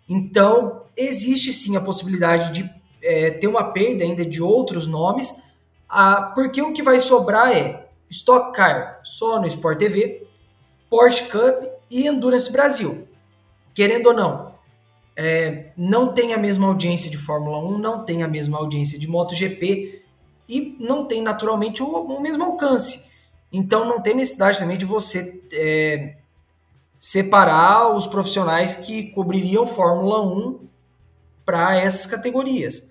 [0.09, 2.69] Então, existe sim a possibilidade de
[3.01, 5.41] é, ter uma perda ainda de outros nomes,
[5.87, 10.27] ah, porque o que vai sobrar é Stock Car só no Sport TV,
[10.89, 13.07] Porsche Cup e Endurance Brasil.
[13.73, 14.53] Querendo ou não,
[15.15, 19.07] é, não tem a mesma audiência de Fórmula 1, não tem a mesma audiência de
[19.07, 20.00] MotoGP
[20.51, 23.09] e não tem naturalmente o, o mesmo alcance.
[23.51, 26.17] Então não tem necessidade também de você é,
[26.99, 30.67] separar os profissionais que cobririam Fórmula 1
[31.45, 32.89] para essas categorias.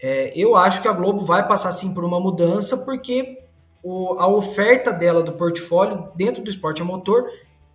[0.00, 3.42] É, eu acho que a Globo vai passar sim por uma mudança, porque
[3.82, 7.28] o, a oferta dela do portfólio dentro do esporte a motor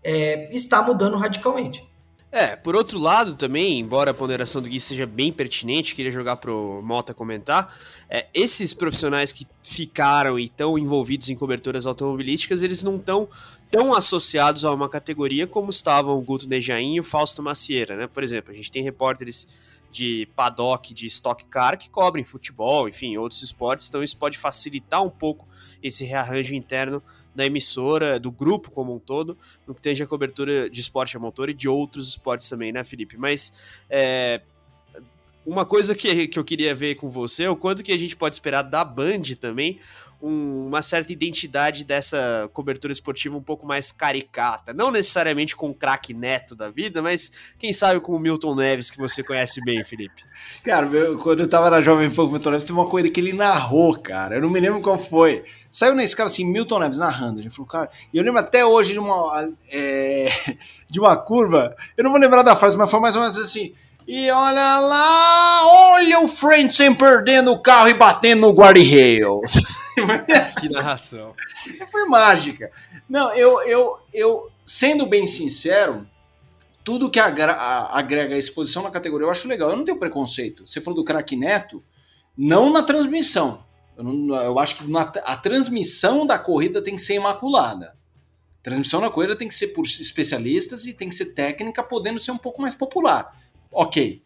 [0.03, 1.88] é, está mudando radicalmente.
[2.31, 6.35] É, por outro lado também, embora a ponderação do Gui seja bem pertinente, queria jogar
[6.35, 7.75] pro Mota comentar,
[8.07, 13.27] é, esses profissionais que ficaram e estão envolvidos em coberturas automobilísticas, eles não estão
[13.71, 18.05] tão associados a uma categoria como estavam o Guto Nejain e o Fausto Macieira, né?
[18.05, 19.47] Por exemplo, a gente tem repórteres
[19.91, 25.03] de paddock, de stock car que cobrem futebol, enfim, outros esportes, então isso pode facilitar
[25.03, 25.47] um pouco
[25.81, 27.01] esse rearranjo interno
[27.33, 31.19] da emissora, do grupo como um todo, no que tange a cobertura de esporte a
[31.19, 33.17] motor e de outros esportes também, né, Felipe?
[33.17, 34.41] Mas é,
[35.45, 38.15] uma coisa que, que eu queria ver com você é o quanto que a gente
[38.15, 39.79] pode esperar da Band também,
[40.21, 44.73] um, uma certa identidade dessa cobertura esportiva um pouco mais caricata.
[44.73, 48.89] Não necessariamente com o craque neto da vida, mas quem sabe com o Milton Neves,
[48.91, 50.23] que você conhece bem, Felipe.
[50.63, 50.87] Cara,
[51.21, 53.33] quando eu tava na Jovem Pan com o Milton Neves, tem uma coisa que ele
[53.33, 54.35] narrou, cara.
[54.35, 55.43] Eu não me lembro qual foi.
[55.71, 57.39] Saiu nesse cara assim, Milton Neves narrando.
[57.39, 60.29] A gente falou, cara, e eu lembro até hoje de uma, é,
[60.89, 61.75] de uma curva.
[61.95, 63.73] Eu não vou lembrar da frase, mas foi mais ou menos assim.
[64.11, 69.39] E olha lá, olha o Frentzen perdendo o carro e batendo no guarda-rail.
[69.93, 71.35] que narração.
[71.91, 72.71] Foi mágica.
[73.07, 76.07] Não, eu, eu, eu, sendo bem sincero,
[76.83, 79.69] tudo que agrega exposição na categoria eu acho legal.
[79.69, 80.67] Eu não tenho preconceito.
[80.67, 81.83] Você falou do craque Neto,
[82.35, 83.63] não na transmissão.
[83.95, 87.95] Eu, não, eu acho que na, a transmissão da corrida tem que ser imaculada.
[88.59, 92.17] A transmissão na corrida tem que ser por especialistas e tem que ser técnica, podendo
[92.17, 93.37] ser um pouco mais popular
[93.71, 94.21] ok.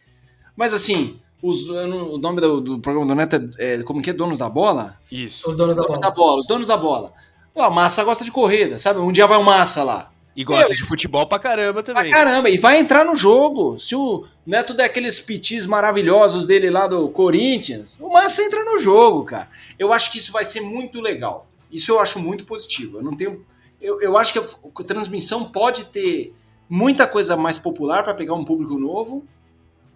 [0.56, 4.12] Mas assim, os, o nome do, do, programa do Neto é, é, como que é?
[4.12, 4.98] Donos da Bola?
[5.10, 5.50] Isso.
[5.50, 6.10] Os donos, da, donos bola.
[6.10, 6.40] da bola.
[6.40, 7.12] Os donos da bola.
[7.52, 8.98] Pô, a Massa gosta de corrida, sabe?
[8.98, 10.10] Um dia vai o Massa lá.
[10.36, 12.10] E gosta Eu, de futebol pra caramba também.
[12.10, 13.78] Pra caramba, e vai entrar no jogo.
[13.78, 18.78] Se o Neto der aqueles pitis maravilhosos dele lá do Corinthians, o Massa entra no
[18.78, 19.48] jogo, cara.
[19.78, 21.46] Eu acho que isso vai ser muito legal.
[21.70, 22.98] Isso eu acho muito positivo.
[22.98, 23.44] Eu não tenho.
[23.80, 26.34] Eu, eu acho que a, a transmissão pode ter
[26.74, 29.24] muita coisa mais popular para pegar um público novo,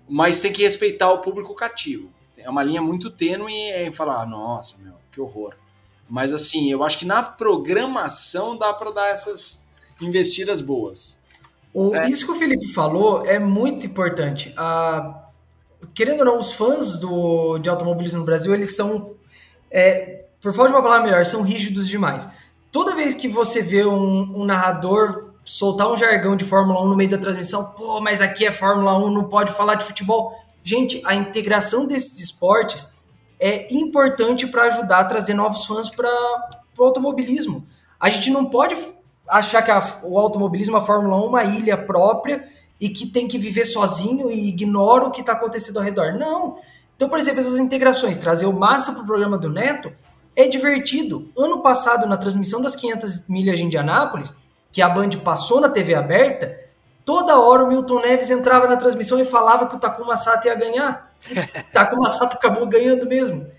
[0.08, 2.12] mas tem que respeitar o público cativo.
[2.36, 5.54] É uma linha muito tênue em falar, nossa, meu, que horror.
[6.08, 9.68] Mas assim, eu acho que na programação dá para dar essas
[10.00, 11.20] investidas boas.
[11.74, 12.08] O, é.
[12.08, 14.54] Isso que o Felipe falou é muito importante.
[14.56, 15.24] Ah,
[15.92, 19.16] querendo ou não, os fãs do, de automobilismo no Brasil, eles são,
[19.68, 22.28] é, por falta de uma palavra melhor, são rígidos demais.
[22.70, 26.94] Toda vez que você vê um, um narrador soltar um jargão de Fórmula 1 no
[26.94, 30.38] meio da transmissão, pô, mas aqui é Fórmula 1, não pode falar de futebol.
[30.62, 32.92] Gente, a integração desses esportes
[33.40, 36.06] é importante para ajudar a trazer novos fãs para
[36.76, 37.66] o automobilismo.
[37.98, 38.76] A gente não pode
[39.26, 42.46] achar que a, o automobilismo, a Fórmula 1, é uma ilha própria
[42.78, 46.12] e que tem que viver sozinho e ignora o que está acontecendo ao redor.
[46.12, 46.58] Não.
[46.94, 49.90] Então, por exemplo, essas integrações, trazer o Massa para o programa do Neto
[50.36, 51.32] é divertido.
[51.38, 54.34] Ano passado, na transmissão das 500 milhas de Indianápolis,
[54.70, 56.58] que a Band passou na TV aberta,
[57.04, 60.54] toda hora o Milton Neves entrava na transmissão e falava que o Takuma Sato ia
[60.54, 61.14] ganhar.
[61.72, 63.50] Takuma Sato acabou ganhando mesmo.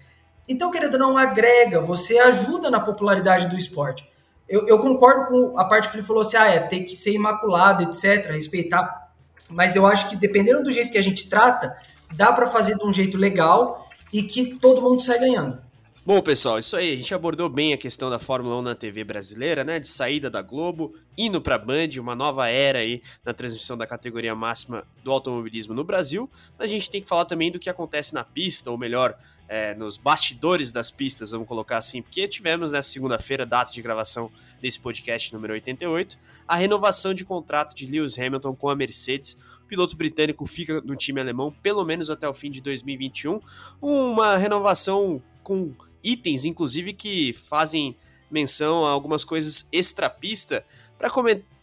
[0.47, 4.07] Então, querendo não, agrega, você ajuda na popularidade do esporte.
[4.47, 7.11] Eu, eu, concordo com a parte que ele falou assim, ah, é, tem que ser
[7.11, 9.11] imaculado, etc., respeitar.
[9.47, 11.77] Mas eu acho que dependendo do jeito que a gente trata,
[12.15, 15.61] dá para fazer de um jeito legal e que todo mundo sai ganhando.
[16.05, 16.93] Bom, pessoal, isso aí.
[16.93, 19.79] A gente abordou bem a questão da Fórmula 1 na TV brasileira, né?
[19.79, 24.33] De saída da Globo, indo para Band, uma nova era aí na transmissão da categoria
[24.33, 26.29] máxima do automobilismo no Brasil.
[26.57, 29.17] A gente tem que falar também do que acontece na pista, ou melhor,
[29.49, 34.31] é, nos bastidores das pistas, vamos colocar assim, porque tivemos nessa segunda-feira, data de gravação
[34.61, 39.35] desse podcast número 88, a renovação de contrato de Lewis Hamilton com a Mercedes.
[39.63, 43.39] O piloto britânico fica no time alemão pelo menos até o fim de 2021.
[43.81, 47.97] Uma renovação com itens, inclusive, que fazem
[48.29, 50.63] menção a algumas coisas extra-pista.
[50.95, 51.09] Para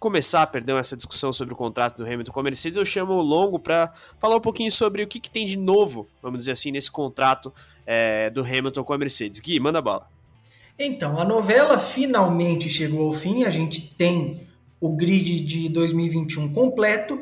[0.07, 3.21] começar, perdão, essa discussão sobre o contrato do Hamilton com a Mercedes, eu chamo o
[3.21, 6.71] Longo para falar um pouquinho sobre o que, que, tem de novo, vamos dizer assim,
[6.71, 7.53] nesse contrato
[7.85, 9.41] é, do Hamilton com a Mercedes.
[9.41, 10.07] Gui, manda bala.
[10.79, 14.47] Então, a novela finalmente chegou ao fim, a gente tem
[14.81, 17.21] o grid de 2021 completo.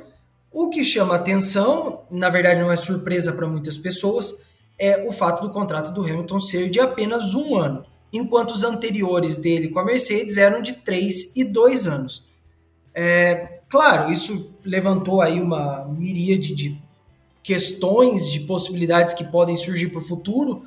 [0.53, 4.43] O que chama atenção, na verdade não é surpresa para muitas pessoas,
[4.79, 9.39] é o fato do contrato do Hamilton ser de apenas um ano, enquanto os anteriores
[9.39, 12.34] dele com a Mercedes eram de três e dois anos.
[12.95, 16.81] É, claro, isso levantou aí uma miríade de
[17.43, 20.63] questões, de possibilidades que podem surgir para o futuro,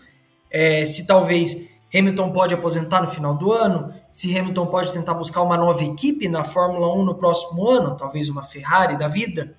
[0.52, 5.42] é, se talvez Hamilton pode aposentar no final do ano, se Hamilton pode tentar buscar
[5.42, 9.56] uma nova equipe na Fórmula 1 no próximo ano, talvez uma Ferrari da vida,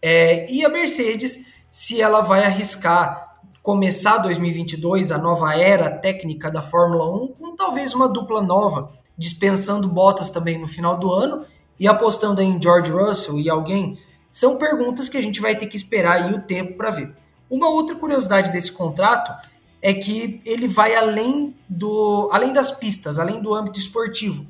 [0.00, 6.62] é, e a Mercedes, se ela vai arriscar começar 2022, a nova era técnica da
[6.62, 11.44] Fórmula 1, com talvez uma dupla nova, dispensando Bottas também no final do ano
[11.78, 15.76] e apostando em George Russell e alguém, são perguntas que a gente vai ter que
[15.76, 17.14] esperar aí o tempo para ver.
[17.48, 19.32] Uma outra curiosidade desse contrato
[19.80, 24.46] é que ele vai além do além das pistas, além do âmbito esportivo.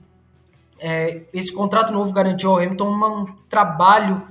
[0.79, 4.27] É, esse contrato novo garantiu ao Hamilton um trabalho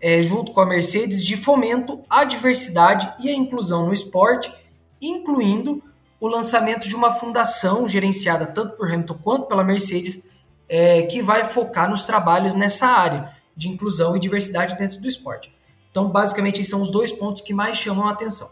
[0.00, 4.52] é, junto com a Mercedes de fomento à diversidade e à inclusão no esporte,
[5.00, 5.82] incluindo
[6.18, 10.28] o lançamento de uma fundação gerenciada tanto por Hamilton quanto pela Mercedes,
[10.70, 15.52] é, que vai focar nos trabalhos nessa área de inclusão e diversidade dentro do esporte.
[15.90, 18.48] Então, basicamente, são os dois pontos que mais chamam a atenção.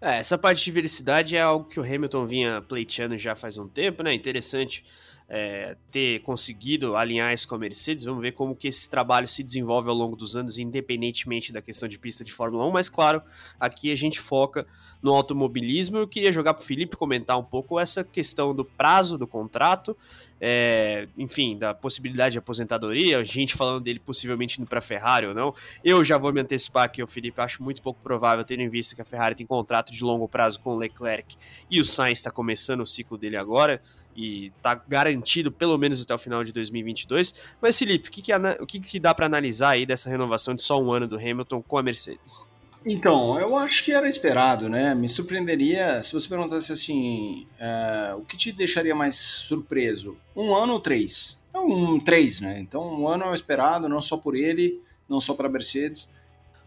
[0.00, 3.66] É, essa parte de diversidade é algo que o Hamilton vinha pleiteando já faz um
[3.66, 4.14] tempo, né?
[4.14, 4.84] Interessante
[5.28, 8.04] é, ter conseguido alinhar isso com a Mercedes.
[8.04, 11.86] Vamos ver como que esse trabalho se desenvolve ao longo dos anos, independentemente da questão
[11.86, 12.70] de pista de Fórmula 1.
[12.70, 13.20] Mas claro,
[13.60, 14.66] aqui a gente foca
[15.02, 15.98] no automobilismo.
[15.98, 19.94] Eu queria jogar para o Felipe comentar um pouco essa questão do prazo do contrato,
[20.40, 23.18] é, enfim, da possibilidade de aposentadoria.
[23.18, 25.54] A gente falando dele possivelmente indo para Ferrari ou não.
[25.84, 28.94] Eu já vou me antecipar aqui, o Felipe, acho muito pouco provável, tendo em vista
[28.94, 31.36] que a Ferrari tem contrato de longo prazo com o Leclerc
[31.70, 33.80] e o Sainz está começando o ciclo dele agora
[34.16, 37.56] e tá garantido pelo menos até o final de 2022.
[37.60, 40.62] Mas Felipe, o que, que, o que, que dá para analisar aí dessa renovação de
[40.62, 42.47] só um ano do Hamilton com a Mercedes?
[42.90, 44.94] Então, eu acho que era esperado, né?
[44.94, 50.16] Me surpreenderia se você perguntasse assim: uh, o que te deixaria mais surpreso?
[50.34, 51.38] Um ano ou três?
[51.52, 52.58] É um três, né?
[52.58, 56.08] Então, um ano é esperado, não só por ele, não só para a Mercedes.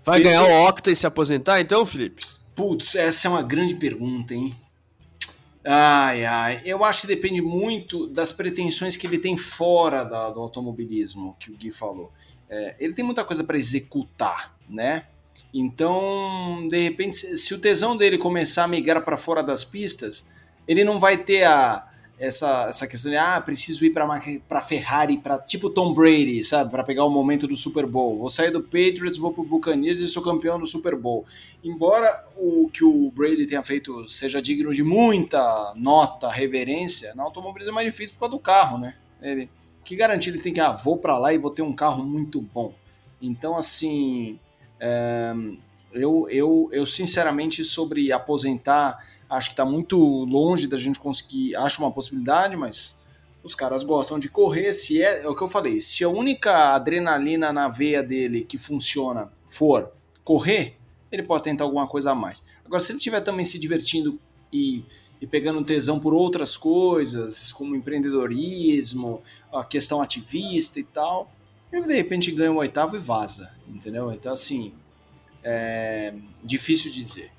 [0.03, 2.23] Vai ganhar o Octa e se aposentar, então, Felipe?
[2.55, 4.55] Putz, essa é uma grande pergunta, hein?
[5.63, 6.61] Ai, ai.
[6.65, 11.51] Eu acho que depende muito das pretensões que ele tem fora da, do automobilismo, que
[11.51, 12.11] o Gui falou.
[12.49, 15.05] É, ele tem muita coisa para executar, né?
[15.53, 20.27] Então, de repente, se o tesão dele começar a migrar para fora das pistas,
[20.67, 21.85] ele não vai ter a,
[22.21, 23.91] essa, essa questão de, ah, preciso ir
[24.47, 28.19] para Ferrari, para tipo Tom Brady, sabe, para pegar o momento do Super Bowl.
[28.19, 31.25] Vou sair do Patriots, vou pro Buccaneers e sou campeão do Super Bowl.
[31.63, 37.71] Embora o que o Brady tenha feito seja digno de muita nota, reverência, na automobilismo
[37.71, 38.93] é mais difícil por causa do carro, né?
[39.19, 39.49] Ele,
[39.83, 42.39] que garantia ele tem que, ah, vou para lá e vou ter um carro muito
[42.39, 42.73] bom.
[43.19, 44.39] Então, assim,
[45.93, 48.99] eu, eu, eu sinceramente sobre aposentar
[49.31, 51.55] Acho que está muito longe da gente conseguir.
[51.55, 52.99] Acho uma possibilidade, mas
[53.41, 54.73] os caras gostam de correr.
[54.73, 58.57] Se é, é o que eu falei, se a única adrenalina na veia dele que
[58.57, 59.89] funciona for
[60.21, 60.77] correr,
[61.09, 62.43] ele pode tentar alguma coisa a mais.
[62.65, 64.19] Agora, se ele estiver também se divertindo
[64.51, 64.83] e,
[65.21, 71.31] e pegando tesão por outras coisas, como empreendedorismo, a questão ativista e tal,
[71.71, 74.11] ele de repente ganha um oitavo e vaza, entendeu?
[74.11, 74.73] Então, assim,
[75.43, 77.31] é difícil dizer.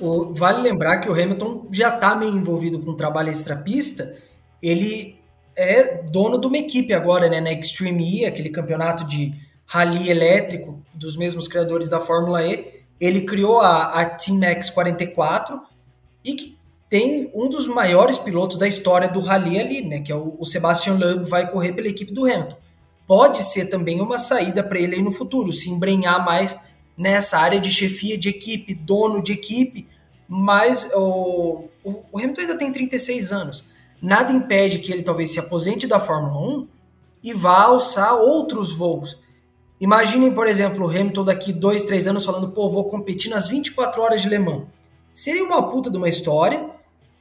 [0.00, 4.16] O, vale lembrar que o Hamilton já está meio envolvido com o trabalho extrapista.
[4.60, 5.16] Ele
[5.54, 9.34] é dono de uma equipe agora, né, na Extreme E, aquele campeonato de
[9.66, 12.82] rally elétrico dos mesmos criadores da Fórmula E.
[13.00, 15.60] Ele criou a, a Team X44
[16.24, 20.14] e que tem um dos maiores pilotos da história do rally ali, né, que é
[20.14, 22.56] o, o Sebastian Loeb, vai correr pela equipe do Hamilton.
[23.06, 26.58] Pode ser também uma saída para ele aí no futuro, se embrenhar mais
[26.96, 29.88] nessa área de chefia de equipe, dono de equipe,
[30.28, 33.64] mas o, o Hamilton ainda tem 36 anos.
[34.00, 36.68] Nada impede que ele talvez se aposente da Fórmula 1
[37.22, 39.20] e vá alçar outros voos.
[39.80, 44.00] Imaginem, por exemplo, o Hamilton daqui dois, três anos falando, pô, vou competir nas 24
[44.00, 44.64] horas de Le Mans.
[45.12, 46.70] Seria uma puta de uma história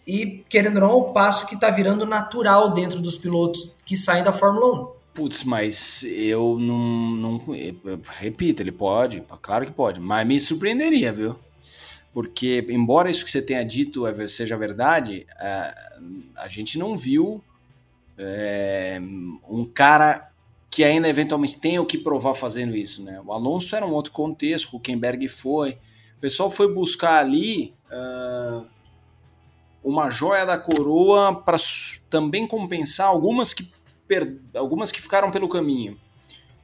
[0.06, 4.24] e, querendo ou não, o passo que tá virando natural dentro dos pilotos que saem
[4.24, 5.01] da Fórmula 1.
[5.14, 7.42] Putz, mas eu não, não.
[8.20, 11.38] Repito, ele pode, claro que pode, mas me surpreenderia, viu?
[12.14, 15.74] porque embora isso que você tenha dito é, seja verdade, é,
[16.38, 17.44] a gente não viu
[18.18, 19.00] é,
[19.50, 20.30] um cara
[20.70, 23.22] que ainda eventualmente tem o que provar fazendo isso, né?
[23.26, 25.72] O Alonso era um outro contexto, o Huckenberg foi,
[26.18, 28.66] o pessoal foi buscar ali uh,
[29.84, 31.58] uma joia da coroa para
[32.10, 33.70] também compensar algumas que,
[34.12, 34.36] per...
[34.54, 35.98] algumas que ficaram pelo caminho.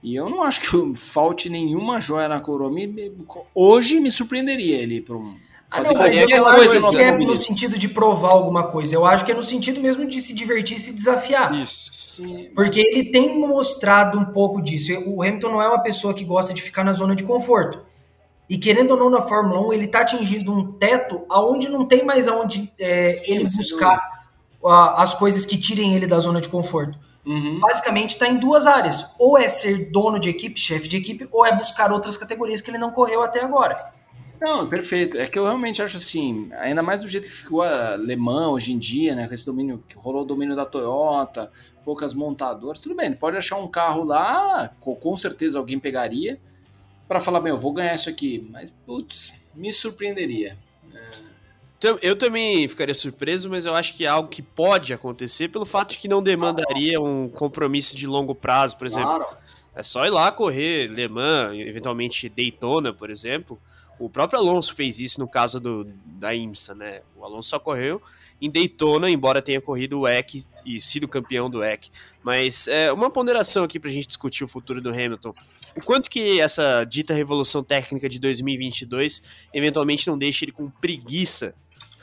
[0.03, 2.69] E eu não acho que falte nenhuma joia na coroa.
[2.69, 3.11] Me,
[3.55, 5.35] hoje me surpreenderia ele para um.
[5.71, 8.95] Ah, não, mas eu não acho que é no sentido de provar alguma coisa.
[8.95, 11.53] Eu acho que é no sentido mesmo de se divertir e se desafiar.
[11.55, 12.23] Isso.
[12.55, 14.93] Porque ele tem mostrado um pouco disso.
[15.05, 17.81] O Hamilton não é uma pessoa que gosta de ficar na zona de conforto.
[18.49, 22.05] E querendo ou não na Fórmula 1, ele está atingindo um teto aonde não tem
[22.05, 24.17] mais aonde é, ele buscar
[24.97, 26.97] as coisas que tirem ele da zona de conforto.
[27.27, 27.59] Uhum.
[27.59, 29.05] Basicamente está em duas áreas.
[29.19, 32.71] Ou é ser dono de equipe, chefe de equipe, ou é buscar outras categorias que
[32.71, 33.91] ele não correu até agora.
[34.39, 35.17] Não, perfeito.
[35.17, 38.77] É que eu realmente acho assim, ainda mais do jeito que ficou alemão hoje em
[38.77, 39.27] dia, né?
[39.27, 41.51] Com esse domínio, que rolou o domínio da Toyota,
[41.83, 46.39] poucas montadoras, tudo bem, ele pode achar um carro lá, com certeza alguém pegaria,
[47.07, 48.47] para falar, bem, eu vou ganhar isso aqui.
[48.51, 50.57] Mas, putz, me surpreenderia.
[52.01, 55.91] Eu também ficaria surpreso, mas eu acho que é algo que pode acontecer pelo fato
[55.91, 59.15] de que não demandaria um compromisso de longo prazo, por exemplo.
[59.15, 59.37] Claro.
[59.75, 63.61] É só ir lá correr Le Mans, eventualmente Daytona, por exemplo.
[63.99, 67.01] O próprio Alonso fez isso no caso do, da IMSA, né?
[67.15, 68.01] O Alonso só correu
[68.39, 71.89] em Daytona, embora tenha corrido o EC e sido campeão do EC.
[72.23, 75.33] Mas é uma ponderação aqui para a gente discutir o futuro do Hamilton.
[75.75, 81.55] O quanto que essa dita revolução técnica de 2022 eventualmente não deixa ele com preguiça,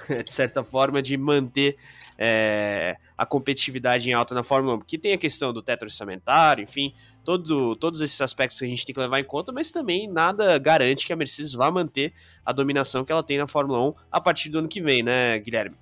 [0.24, 1.76] de certa forma, de manter
[2.18, 4.78] é, a competitividade em alta na Fórmula 1.
[4.78, 6.92] Porque tem a questão do teto orçamentário, enfim,
[7.24, 10.58] todo, todos esses aspectos que a gente tem que levar em conta, mas também nada
[10.58, 12.12] garante que a Mercedes vá manter
[12.44, 15.38] a dominação que ela tem na Fórmula 1 a partir do ano que vem, né,
[15.38, 15.76] Guilherme?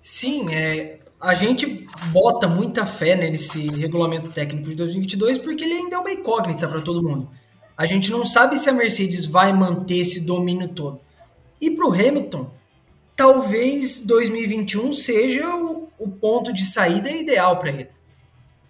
[0.00, 5.96] Sim, é, a gente bota muita fé nesse regulamento técnico de 2022 porque ele ainda
[5.96, 7.30] é uma incógnita para todo mundo.
[7.76, 11.00] A gente não sabe se a Mercedes vai manter esse domínio todo.
[11.60, 12.50] E para o Hamilton,
[13.22, 17.88] talvez 2021 seja o, o ponto de saída ideal para ele.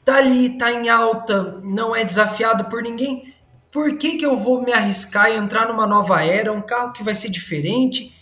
[0.04, 3.34] Tá ali, tá em alta, não é desafiado por ninguém.
[3.70, 7.02] Por que, que eu vou me arriscar e entrar numa nova era, um carro que
[7.02, 8.14] vai ser diferente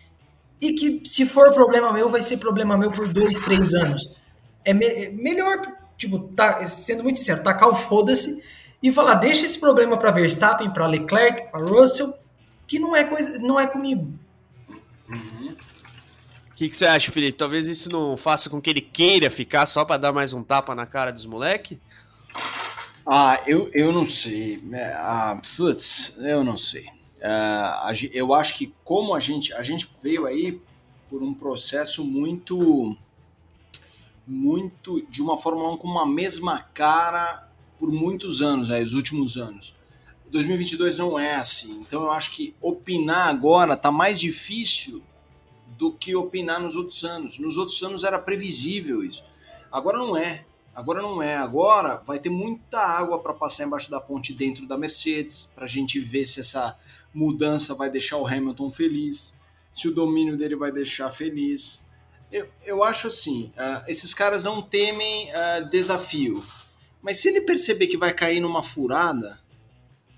[0.61, 4.17] e que, se for problema meu, vai ser problema meu por dois, três anos?
[4.65, 5.61] É me melhor,
[5.99, 8.41] tipo, tá, sendo muito sincero, tacar o foda-se
[8.81, 12.15] e falar: deixa esse problema para Verstappen, para Leclerc, para Russell,
[12.69, 14.13] que não é, coisa, não é comigo.
[15.09, 15.70] Uhum
[16.61, 17.39] que, que você acha, Felipe?
[17.39, 20.75] Talvez isso não faça com que ele queira ficar só para dar mais um tapa
[20.75, 21.81] na cara dos moleque?
[23.07, 24.63] Ah, eu, eu não sei.
[24.71, 26.85] É, ah, putz, eu não sei.
[27.17, 30.61] Uh, eu acho que como a gente, a gente veio aí
[31.09, 32.95] por um processo muito
[34.27, 37.49] muito de uma Fórmula 1 com uma mesma cara
[37.79, 39.77] por muitos anos, aí, os últimos anos.
[40.31, 41.81] 2022 não é assim.
[41.81, 45.03] Então eu acho que opinar agora tá mais difícil
[45.81, 47.39] do que opinar nos outros anos.
[47.39, 49.25] Nos outros anos era previsível isso.
[49.73, 50.45] Agora não é.
[50.75, 51.37] Agora não é.
[51.37, 55.69] Agora vai ter muita água para passar embaixo da ponte dentro da Mercedes, para a
[55.69, 56.79] gente ver se essa
[57.15, 59.39] mudança vai deixar o Hamilton feliz,
[59.73, 61.89] se o domínio dele vai deixar feliz.
[62.31, 66.45] Eu, eu acho assim: uh, esses caras não temem uh, desafio.
[67.01, 69.41] Mas se ele perceber que vai cair numa furada,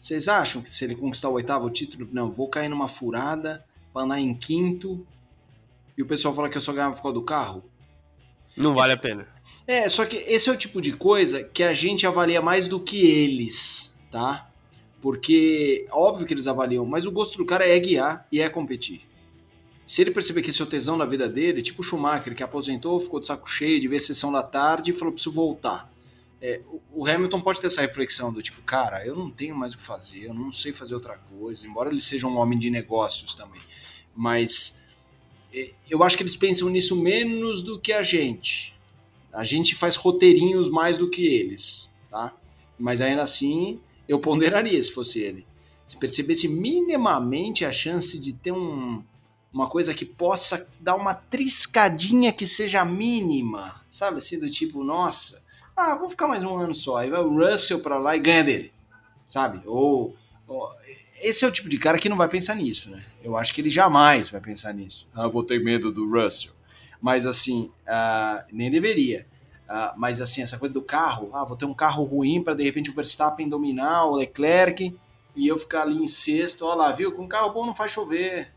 [0.01, 4.03] vocês acham que se ele conquistar o oitavo título, não, vou cair numa furada, para
[4.03, 5.07] andar em quinto,
[5.97, 7.65] e o pessoal fala que eu só ganhava por causa do carro.
[8.57, 9.27] Não vale a pena.
[9.67, 12.81] É, só que esse é o tipo de coisa que a gente avalia mais do
[12.81, 14.51] que eles, tá?
[15.01, 19.07] Porque, óbvio que eles avaliam, mas o gosto do cara é guiar e é competir.
[19.85, 22.43] Se ele perceber que esse é o tesão da vida dele, tipo o Schumacher, que
[22.43, 25.93] aposentou, ficou de saco cheio de ver a sessão da tarde e falou: preciso voltar.
[26.41, 26.61] É,
[26.93, 29.83] o Hamilton pode ter essa reflexão do tipo, cara, eu não tenho mais o que
[29.83, 33.61] fazer, eu não sei fazer outra coisa, embora ele seja um homem de negócios também.
[34.15, 34.82] Mas
[35.89, 38.75] eu acho que eles pensam nisso menos do que a gente.
[39.33, 42.35] A gente faz roteirinhos mais do que eles, tá?
[42.79, 45.47] Mas ainda assim, eu ponderaria se fosse ele.
[45.87, 49.03] Se percebesse minimamente a chance de ter um,
[49.53, 54.19] uma coisa que possa dar uma triscadinha que seja mínima, sabe?
[54.19, 55.43] Assim, do tipo, nossa,
[55.77, 56.97] ah, vou ficar mais um ano só.
[56.99, 58.73] Aí vai o Russell pra lá e ganha dele,
[59.29, 59.63] sabe?
[59.67, 60.17] Ou,
[61.23, 63.03] esse é o tipo de cara que não vai pensar nisso, né?
[63.23, 65.09] Eu acho que ele jamais vai pensar nisso.
[65.15, 66.53] Ah, vou ter medo do Russell.
[67.01, 69.27] Mas assim, uh, nem deveria.
[69.69, 72.63] Uh, mas assim, essa coisa do carro, ah, vou ter um carro ruim para de
[72.63, 74.95] repente o Verstappen dominar o Leclerc
[75.35, 76.67] e eu ficar ali em sexto.
[76.67, 77.13] Olha lá, viu?
[77.13, 78.53] Com carro bom não faz chover.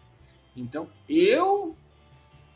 [0.56, 1.76] Então, eu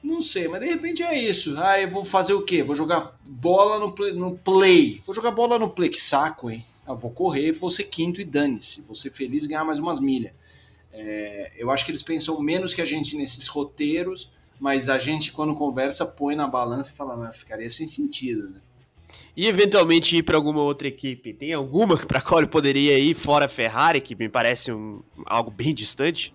[0.04, 1.56] não sei, mas de repente é isso.
[1.58, 2.64] Ah, eu vou fazer o quê?
[2.64, 4.14] Vou jogar bola no play.
[4.14, 5.02] No play.
[5.06, 5.90] Vou jogar bola no play.
[5.90, 6.66] Que saco, hein?
[6.90, 8.82] Eu vou correr, vou ser quinto e dane-se.
[8.82, 10.34] Vou ser feliz e ganhar mais umas milhas.
[10.92, 15.32] É, eu acho que eles pensam menos que a gente nesses roteiros, mas a gente,
[15.32, 18.60] quando conversa, põe na balança e fala, mas ficaria sem sentido, né?
[19.38, 21.32] E eventualmente ir para alguma outra equipe?
[21.32, 25.52] Tem alguma para qual ele poderia ir fora a Ferrari, que me parece um, algo
[25.52, 26.34] bem distante?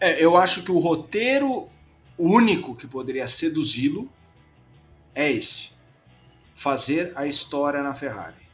[0.00, 1.68] É, eu acho que o roteiro
[2.18, 4.10] único que poderia seduzi-lo
[5.14, 5.70] é esse:
[6.54, 8.47] fazer a história na Ferrari.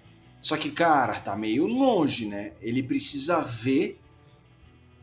[0.45, 2.53] Só que, cara, tá meio longe, né?
[2.61, 3.99] Ele precisa ver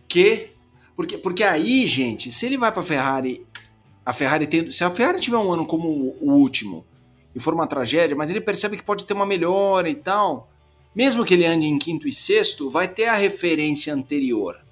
[0.08, 0.52] que.
[0.96, 3.44] Porque, porque aí, gente, se ele vai pra Ferrari,
[4.06, 4.70] a Ferrari tem.
[4.70, 6.86] Se a Ferrari tiver um ano como o último
[7.34, 10.48] e for uma tragédia, mas ele percebe que pode ter uma melhora e tal.
[10.94, 14.64] Mesmo que ele ande em quinto e sexto, vai ter a referência anterior.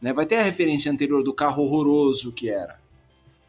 [0.00, 0.12] Né?
[0.12, 2.78] Vai ter a referência anterior do carro horroroso que era.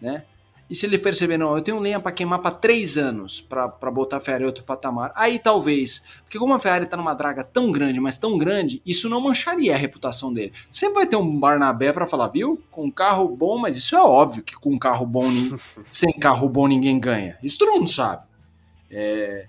[0.01, 0.25] Né?
[0.73, 4.17] E se ele perceber, não, eu tenho lenha para queimar para três anos para botar
[4.17, 7.71] a Ferrari em outro patamar, aí talvez, porque como a Ferrari está numa draga tão
[7.71, 10.51] grande, mas tão grande, isso não mancharia a reputação dele.
[10.71, 12.59] Sempre vai ter um Barnabé para falar, viu?
[12.71, 15.29] Com um carro bom, mas isso é óbvio que com um carro bom,
[15.85, 17.37] sem carro bom ninguém ganha.
[17.43, 18.23] Isso todo mundo sabe.
[18.89, 19.45] É,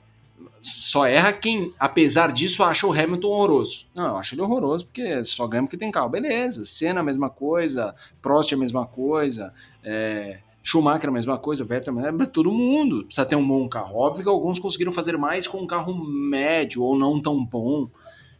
[0.60, 3.86] só erra quem, apesar disso, acha o Hamilton horroroso.
[3.94, 6.10] Não, eu acho ele horroroso porque só ganha porque tem carro.
[6.10, 12.00] Beleza, Senna a mesma coisa, Prost a mesma coisa, é, Schumacher a mesma coisa, Vettel,
[12.00, 13.98] é, todo mundo precisa ter um bom carro.
[13.98, 17.86] Óbvio que alguns conseguiram fazer mais com um carro médio ou não tão bom,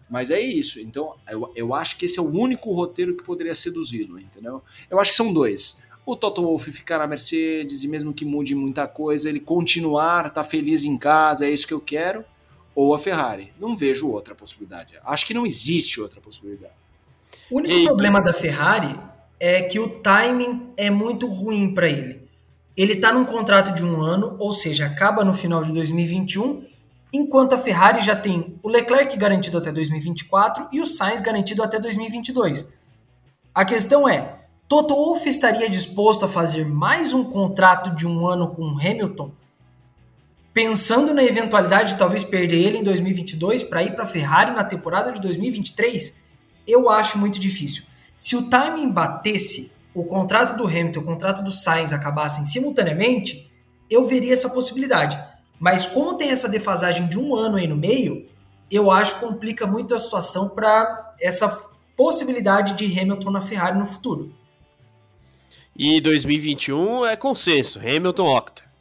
[0.09, 0.81] mas é isso.
[0.81, 4.63] Então, eu, eu acho que esse é o único roteiro que poderia seduzi-lo, entendeu?
[4.91, 8.55] Eu acho que são dois o Toto Wolff ficar na Mercedes e mesmo que mude
[8.55, 12.25] muita coisa, ele continuar, tá feliz em casa, é isso que eu quero,
[12.75, 13.53] ou a Ferrari.
[13.59, 14.95] Não vejo outra possibilidade.
[15.03, 16.75] Acho que não existe outra possibilidade.
[17.51, 17.85] O único e...
[17.85, 18.95] problema da Ferrari
[19.39, 22.29] é que o timing é muito ruim para ele.
[22.77, 26.65] Ele tá num contrato de um ano, ou seja, acaba no final de 2021,
[27.13, 31.79] enquanto a Ferrari já tem o Leclerc garantido até 2024 e o Sainz garantido até
[31.79, 32.73] 2022.
[33.55, 38.49] A questão é, Toto Wolff estaria disposto a fazer mais um contrato de um ano
[38.49, 39.31] com Hamilton,
[40.53, 44.65] pensando na eventualidade de talvez perder ele em 2022 para ir para a Ferrari na
[44.65, 46.21] temporada de 2023?
[46.67, 47.85] Eu acho muito difícil.
[48.19, 53.51] Se o timing batesse, o contrato do Hamilton e o contrato do Sainz acabassem simultaneamente,
[53.91, 55.19] eu veria essa possibilidade.
[55.59, 58.29] Mas como tem essa defasagem de um ano aí no meio,
[58.71, 61.49] eu acho que complica muito a situação para essa
[61.97, 64.35] possibilidade de Hamilton na Ferrari no futuro.
[65.77, 68.75] E 2021 é consenso, Hamilton Octa.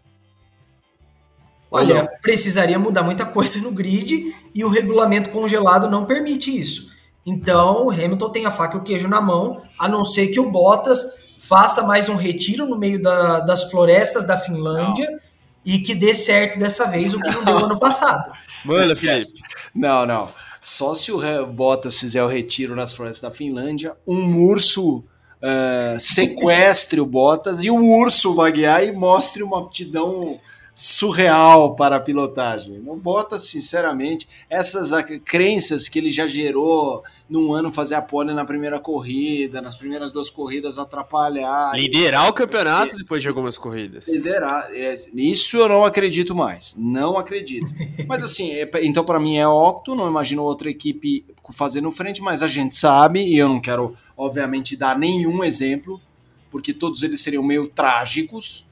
[1.72, 6.93] Olha, precisaria mudar muita coisa no grid e o regulamento congelado não permite isso.
[7.26, 10.40] Então, o Hamilton tem a faca e o queijo na mão, a não ser que
[10.40, 15.20] o Bottas faça mais um retiro no meio da, das florestas da Finlândia não.
[15.66, 18.32] e que dê certo dessa vez o que não deu ano passado.
[18.66, 19.42] Manda, Felipe.
[19.74, 20.30] Não, não.
[20.62, 27.02] Só se o Bottas fizer o retiro nas florestas da Finlândia, um urso uh, sequestre
[27.02, 30.40] o Bottas e o urso vai guiar e mostre uma aptidão
[30.76, 32.80] surreal para a pilotagem.
[32.80, 34.92] Não bota, sinceramente, essas
[35.24, 40.12] crenças que ele já gerou num ano fazer a pole na primeira corrida, nas primeiras
[40.12, 41.74] duas corridas atrapalhar.
[41.76, 44.08] Liderar o campeonato depois de algumas corridas.
[44.08, 44.70] Liderar.
[44.72, 46.76] É, isso eu não acredito mais.
[46.78, 47.68] Não acredito.
[48.08, 52.42] Mas assim, é, então para mim é Octo, não imagino outra equipe fazendo frente, mas
[52.42, 56.02] a gente sabe, e eu não quero, obviamente, dar nenhum exemplo,
[56.50, 58.66] porque todos eles seriam meio trágicos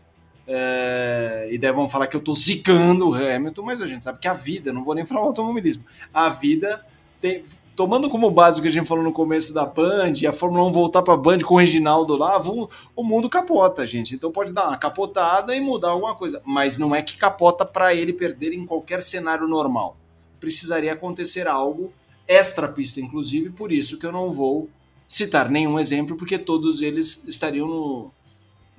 [0.47, 4.19] é, e daí vão falar que eu tô zicando o Hamilton, mas a gente sabe
[4.19, 6.85] que a vida, não vou nem falar o automobilismo, a vida
[7.19, 7.43] tem,
[7.75, 10.67] tomando como base o que a gente falou no começo da Band, e a Fórmula
[10.67, 14.15] 1 voltar para a Band com o Reginaldo lá, o, o mundo capota, gente.
[14.15, 17.93] Então pode dar uma capotada e mudar alguma coisa, mas não é que capota para
[17.93, 19.97] ele perder em qualquer cenário normal.
[20.39, 21.91] Precisaria acontecer algo
[22.27, 24.69] extra pista, inclusive, por isso que eu não vou
[25.07, 28.11] citar nenhum exemplo, porque todos eles estariam no,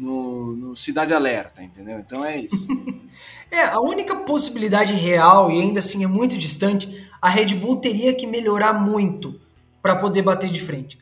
[0.02, 2.00] no, no Cidade Alerta, entendeu?
[2.00, 2.66] Então é isso.
[3.48, 8.12] é, a única possibilidade real, e ainda assim é muito distante, a Red Bull teria
[8.12, 9.40] que melhorar muito
[9.80, 10.98] para poder bater de frente.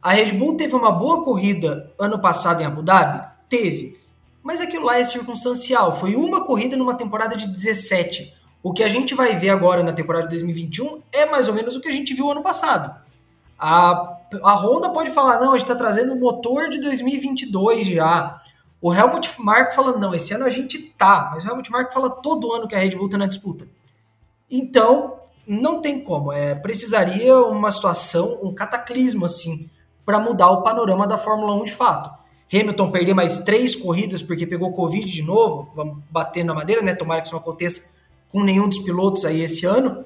[0.00, 3.26] A Red Bull teve uma boa corrida ano passado em Abu Dhabi?
[3.48, 3.98] Teve.
[4.40, 5.98] Mas aquilo lá é circunstancial.
[5.98, 8.32] Foi uma corrida numa temporada de 17.
[8.62, 11.74] O que a gente vai ver agora na temporada de 2021 é mais ou menos
[11.74, 12.94] o que a gente viu ano passado.
[13.58, 18.40] A, a Honda pode falar, não, a gente está trazendo o motor de 2022 já.
[18.80, 21.30] O Helmut Marko fala, não, esse ano a gente tá.
[21.32, 23.66] Mas o Helmut Marko fala todo ano que a Red Bull tá na disputa.
[24.50, 26.32] Então, não tem como.
[26.32, 29.70] É, precisaria uma situação, um cataclismo, assim,
[30.04, 32.10] para mudar o panorama da Fórmula 1 de fato.
[32.52, 36.94] Hamilton perder mais três corridas porque pegou Covid de novo, vamos bater na madeira, né?
[36.94, 37.90] Tomara que isso não aconteça
[38.30, 40.04] com nenhum dos pilotos aí esse ano.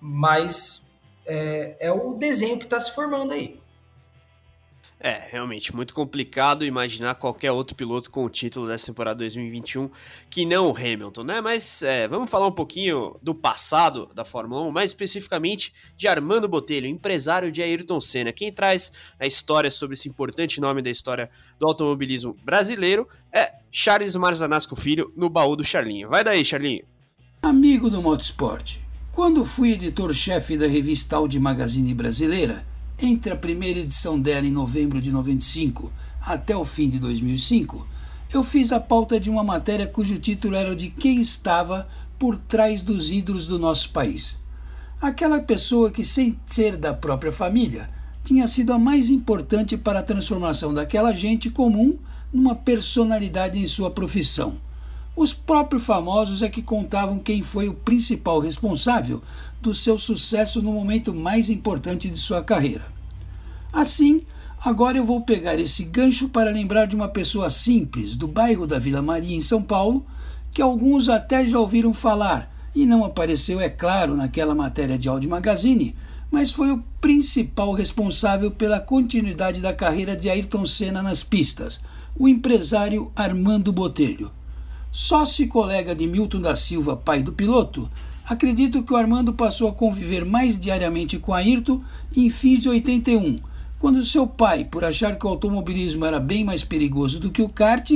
[0.00, 0.83] Mas
[1.26, 3.58] é, é o desenho que está se formando aí.
[5.04, 9.90] É, realmente, muito complicado imaginar qualquer outro piloto com o título dessa temporada 2021
[10.30, 11.42] que não o Hamilton, né?
[11.42, 16.48] Mas é, vamos falar um pouquinho do passado da Fórmula 1, mais especificamente de Armando
[16.48, 18.32] Botelho, empresário de Ayrton Senna.
[18.32, 24.16] Quem traz a história sobre esse importante nome da história do automobilismo brasileiro é Charles
[24.16, 26.08] Marzanasco Filho, no baú do Charlinho.
[26.08, 26.82] Vai daí, Charlinho.
[27.42, 28.78] Amigo do Motorsport,
[29.14, 32.66] quando fui editor-chefe da revista Audi Magazine Brasileira,
[33.00, 37.86] entre a primeira edição dela em novembro de 95 até o fim de 2005,
[38.32, 41.86] eu fiz a pauta de uma matéria cujo título era de quem estava
[42.18, 44.36] por trás dos ídolos do nosso país.
[45.00, 47.88] Aquela pessoa que, sem ser da própria família,
[48.24, 51.96] tinha sido a mais importante para a transformação daquela gente comum
[52.32, 54.56] numa personalidade em sua profissão.
[55.16, 59.22] Os próprios famosos é que contavam quem foi o principal responsável
[59.62, 62.92] do seu sucesso no momento mais importante de sua carreira.
[63.72, 64.22] Assim,
[64.64, 68.78] agora eu vou pegar esse gancho para lembrar de uma pessoa simples do bairro da
[68.78, 70.04] Vila Maria, em São Paulo,
[70.50, 75.28] que alguns até já ouviram falar e não apareceu, é claro, naquela matéria de Audi
[75.28, 75.94] Magazine,
[76.28, 81.80] mas foi o principal responsável pela continuidade da carreira de Ayrton Senna nas pistas,
[82.16, 84.32] o empresário Armando Botelho.
[84.96, 87.90] Sócio e colega de Milton da Silva, pai do piloto,
[88.24, 91.82] acredito que o Armando passou a conviver mais diariamente com Ayrton
[92.16, 93.40] em fins de 81,
[93.80, 97.48] quando seu pai, por achar que o automobilismo era bem mais perigoso do que o
[97.48, 97.90] kart,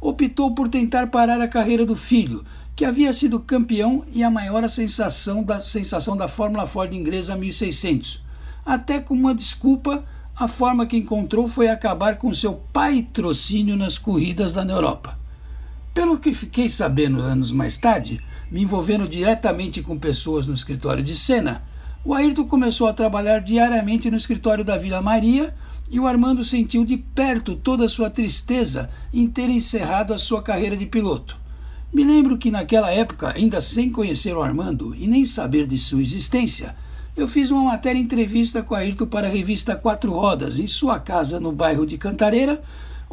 [0.00, 2.44] optou por tentar parar a carreira do filho,
[2.76, 8.22] que havia sido campeão e a maior sensação da sensação da Fórmula Ford inglesa 1600.
[8.64, 10.04] Até com uma desculpa,
[10.36, 15.23] a forma que encontrou foi acabar com seu patrocínio nas corridas da Europa.
[15.94, 18.20] Pelo que fiquei sabendo anos mais tarde,
[18.50, 21.62] me envolvendo diretamente com pessoas no escritório de Senna,
[22.04, 25.54] o Ayrton começou a trabalhar diariamente no escritório da Vila Maria
[25.88, 30.42] e o Armando sentiu de perto toda a sua tristeza em ter encerrado a sua
[30.42, 31.36] carreira de piloto.
[31.92, 36.02] Me lembro que naquela época, ainda sem conhecer o Armando e nem saber de sua
[36.02, 36.74] existência,
[37.16, 41.38] eu fiz uma matéria entrevista com Ayrton para a revista Quatro Rodas, em sua casa
[41.38, 42.60] no bairro de Cantareira,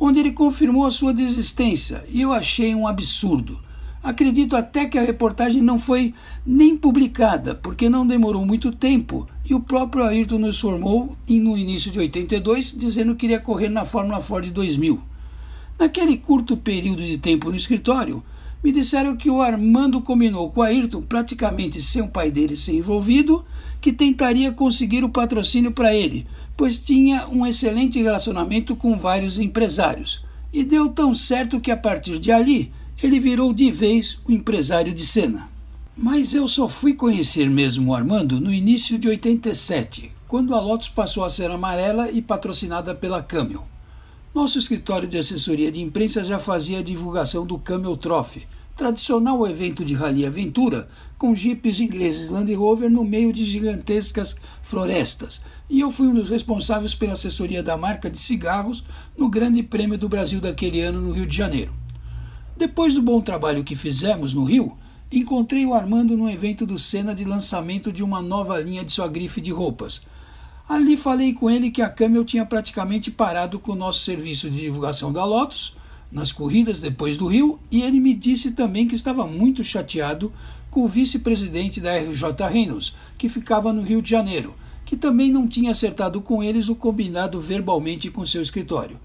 [0.03, 3.59] onde ele confirmou a sua desistência, e eu achei um absurdo.
[4.03, 9.53] Acredito até que a reportagem não foi nem publicada, porque não demorou muito tempo e
[9.53, 14.19] o próprio Ayrton nos formou no início de 82, dizendo que iria correr na Fórmula
[14.19, 14.99] Ford 2000.
[15.77, 18.23] Naquele curto período de tempo no escritório,
[18.63, 22.73] me disseram que o Armando combinou com o Ayrton, praticamente sem o pai dele ser
[22.73, 23.45] envolvido,
[23.79, 26.25] que tentaria conseguir o patrocínio para ele,
[26.61, 30.23] pois tinha um excelente relacionamento com vários empresários.
[30.53, 34.93] E deu tão certo que a partir de ali ele virou de vez o empresário
[34.93, 35.49] de cena.
[35.97, 40.87] Mas eu só fui conhecer mesmo o Armando no início de 87, quando a Lotus
[40.87, 43.67] passou a ser amarela e patrocinada pela Camel.
[44.31, 48.47] Nosso escritório de assessoria de imprensa já fazia a divulgação do Camel Trophy,
[48.81, 55.39] tradicional evento de rally aventura com jipes ingleses Land Rover no meio de gigantescas florestas,
[55.69, 58.83] e eu fui um dos responsáveis pela assessoria da marca de cigarros
[59.15, 61.71] no Grande Prêmio do Brasil daquele ano no Rio de Janeiro.
[62.57, 64.75] Depois do bom trabalho que fizemos no Rio,
[65.11, 69.07] encontrei o Armando no evento do Senna de lançamento de uma nova linha de sua
[69.07, 70.01] grife de roupas.
[70.67, 74.59] Ali falei com ele que a Camel tinha praticamente parado com o nosso serviço de
[74.59, 75.79] divulgação da Lotus
[76.11, 80.31] nas corridas depois do Rio e ele me disse também que estava muito chateado
[80.69, 84.55] com o vice-presidente da RJ Reynolds, que ficava no Rio de Janeiro,
[84.85, 88.99] que também não tinha acertado com eles o combinado verbalmente com seu escritório.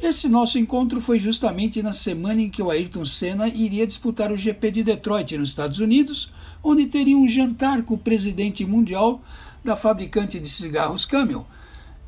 [0.00, 4.36] Esse nosso encontro foi justamente na semana em que o Ayrton Senna iria disputar o
[4.36, 6.32] GP de Detroit, nos Estados Unidos,
[6.62, 9.22] onde teria um jantar com o presidente mundial
[9.62, 11.46] da fabricante de cigarros Camel,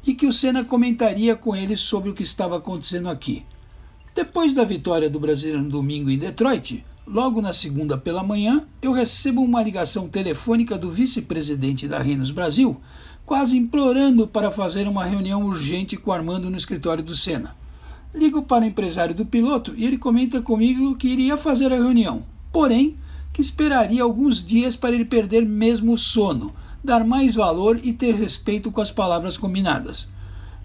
[0.05, 3.45] e que o Senna comentaria com ele sobre o que estava acontecendo aqui.
[4.15, 8.93] Depois da vitória do Brasil no domingo em Detroit, logo na segunda pela manhã, eu
[8.93, 12.81] recebo uma ligação telefônica do vice-presidente da Renos Brasil,
[13.27, 17.57] quase implorando para fazer uma reunião urgente com Armando no escritório do Senna.
[18.15, 22.25] Ligo para o empresário do piloto e ele comenta comigo que iria fazer a reunião,
[22.53, 22.97] porém
[23.33, 26.55] que esperaria alguns dias para ele perder mesmo o sono,
[26.85, 30.07] dar mais valor e ter respeito com as palavras combinadas.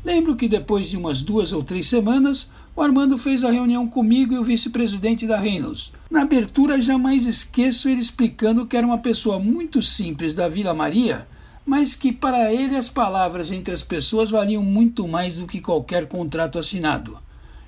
[0.05, 4.33] Lembro que depois de umas duas ou três semanas, o Armando fez a reunião comigo
[4.33, 5.91] e o vice-presidente da Reynolds.
[6.09, 11.27] Na abertura, jamais esqueço ele explicando que era uma pessoa muito simples da Vila Maria
[11.65, 16.07] mas que para ele as palavras entre as pessoas valiam muito mais do que qualquer
[16.07, 17.19] contrato assinado.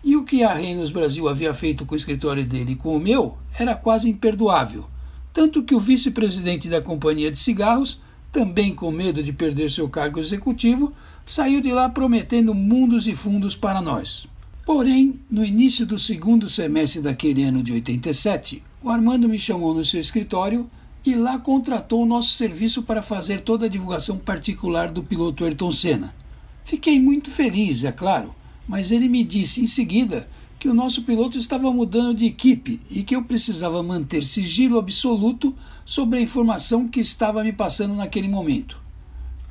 [0.04, 3.00] E o que a Reynolds Brasil havia feito com o escritório dele e com o
[3.00, 4.90] meu era quase imperdoável.
[5.32, 8.02] Tanto que o vice-presidente da companhia de cigarros
[8.32, 10.94] também com medo de perder seu cargo executivo,
[11.26, 14.28] saiu de lá prometendo mundos e fundos para nós.
[14.66, 19.84] Porém, no início do segundo semestre daquele ano de 87, o Armando me chamou no
[19.84, 20.70] seu escritório
[21.04, 25.72] e lá contratou o nosso serviço para fazer toda a divulgação particular do piloto Ayrton
[25.72, 26.16] Senna.
[26.64, 28.36] Fiquei muito feliz, é claro,
[28.68, 33.02] mas ele me disse em seguida que o nosso piloto estava mudando de equipe e
[33.02, 38.80] que eu precisava manter sigilo absoluto sobre a informação que estava me passando naquele momento.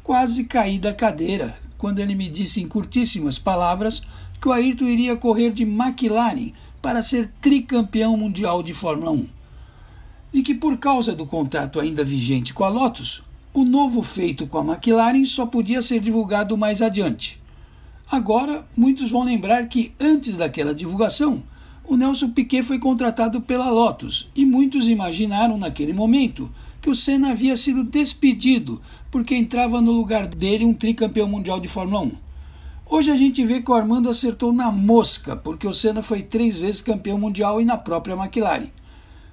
[0.04, 4.02] Quase caí da cadeira quando ele me disse em curtíssimas palavras
[4.41, 9.26] que o Ayrton iria correr de McLaren para ser tricampeão mundial de Fórmula 1
[10.32, 13.22] e que, por causa do contrato ainda vigente com a Lotus,
[13.53, 17.41] o novo feito com a McLaren só podia ser divulgado mais adiante.
[18.11, 21.43] Agora, muitos vão lembrar que antes daquela divulgação,
[21.84, 27.32] o Nelson Piquet foi contratado pela Lotus e muitos imaginaram naquele momento que o Senna
[27.32, 28.80] havia sido despedido
[29.11, 32.30] porque entrava no lugar dele um tricampeão mundial de Fórmula 1.
[32.93, 36.57] Hoje a gente vê que o Armando acertou na mosca, porque o Senna foi três
[36.57, 38.66] vezes campeão mundial e na própria McLaren.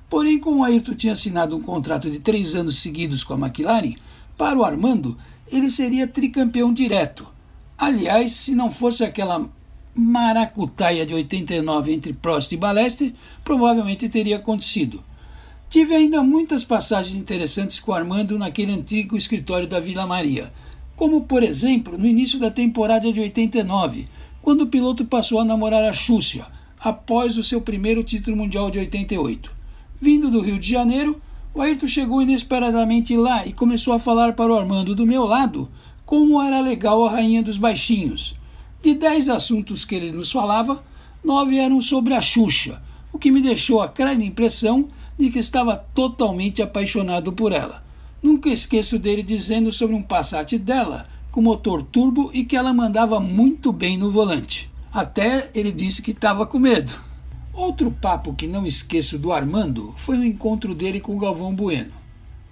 [0.08, 3.96] Porém, como o Ayrton tinha assinado um contrato de três anos seguidos com a McLaren,
[4.38, 5.18] para o Armando
[5.52, 7.26] ele seria tricampeão direto.
[7.76, 9.50] Aliás, se não fosse aquela
[9.96, 15.04] maracutaia de 89 entre Prost e Balestre, provavelmente teria acontecido.
[15.68, 20.54] Tive ainda muitas passagens interessantes com o Armando naquele antigo escritório da Vila Maria,
[20.98, 24.10] como por exemplo no início da temporada de 89,
[24.42, 26.48] quando o piloto passou a namorar a Xúcia,
[26.80, 29.56] após o seu primeiro título mundial de 88.
[30.02, 31.22] Vindo do Rio de Janeiro,
[31.54, 35.70] o Ayrton chegou inesperadamente lá e começou a falar para o Armando do meu lado
[36.04, 38.36] como era legal a rainha dos baixinhos.
[38.82, 40.84] De dez assuntos que ele nos falava,
[41.24, 42.82] nove eram sobre a Xuxa,
[43.14, 44.88] o que me deixou a clara impressão
[45.18, 47.87] de que estava totalmente apaixonado por ela.
[48.28, 53.22] Nunca esqueço dele dizendo sobre um Passat dela com motor turbo e que ela mandava
[53.22, 54.70] muito bem no volante.
[54.92, 56.92] Até ele disse que estava com medo.
[57.54, 61.94] Outro papo que não esqueço do Armando foi o encontro dele com o Galvão Bueno.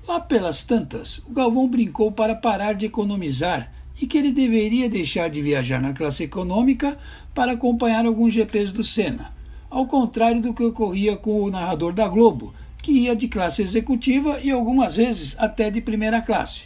[0.07, 3.69] Lá pelas tantas, o Galvão brincou para parar de economizar
[4.01, 6.97] e que ele deveria deixar de viajar na classe econômica
[7.33, 9.33] para acompanhar alguns GPs do Senna,
[9.69, 12.53] ao contrário do que ocorria com o narrador da Globo,
[12.85, 16.65] que ia de classe executiva e algumas vezes até de primeira classe.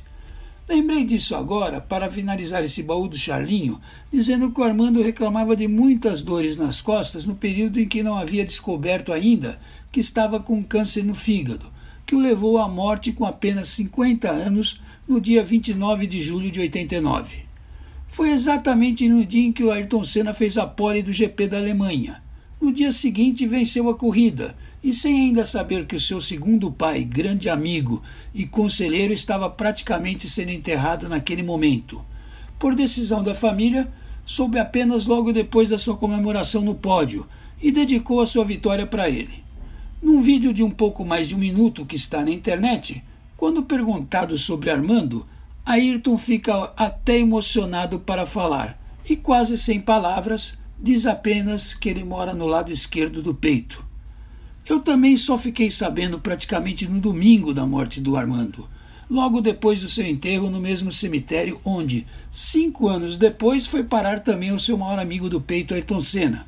[0.68, 3.80] Lembrei disso agora para finalizar esse baú do Charlinho,
[4.12, 8.18] dizendo que o Armando reclamava de muitas dores nas costas no período em que não
[8.18, 9.62] havia descoberto ainda
[9.94, 11.72] que estava com câncer no fígado,
[12.06, 16.60] que o levou à morte com apenas 50 anos no dia 29 de julho de
[16.60, 17.46] 89.
[18.08, 21.60] Foi exatamente no dia em que o Ayrton Senna fez a pole do GP da
[21.60, 22.22] Alemanha.
[22.60, 24.54] No dia seguinte venceu a corrida
[24.84, 28.02] e sem ainda saber que o seu segundo pai, grande amigo
[28.34, 32.04] e conselheiro, estava praticamente sendo enterrado naquele momento.
[32.58, 33.92] Por decisão da família,
[34.26, 37.28] soube apenas logo depois da sua comemoração no pódio
[37.62, 39.44] e dedicou a sua vitória para ele.
[40.02, 43.04] Num vídeo de um pouco mais de um minuto que está na internet,
[43.36, 45.28] quando perguntado sobre Armando,
[45.66, 52.34] Ayrton fica até emocionado para falar e, quase sem palavras, diz apenas que ele mora
[52.34, 53.89] no lado esquerdo do peito.
[54.70, 58.70] Eu também só fiquei sabendo praticamente no domingo da morte do Armando,
[59.10, 64.52] logo depois do seu enterro no mesmo cemitério onde, cinco anos depois, foi parar também
[64.52, 66.48] o seu maior amigo do peito, Ayrton Senna.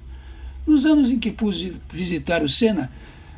[0.68, 2.92] Nos anos em que pude visitar o Senna,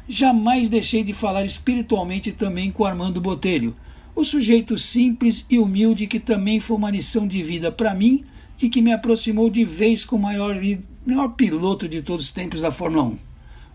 [0.06, 3.78] jamais deixei de falar espiritualmente também com Armando Botelho,
[4.14, 8.26] o sujeito simples e humilde que também foi uma lição de vida para mim
[8.62, 10.58] e que me aproximou de vez com o maior,
[11.06, 13.33] maior piloto de todos os tempos da Fórmula 1.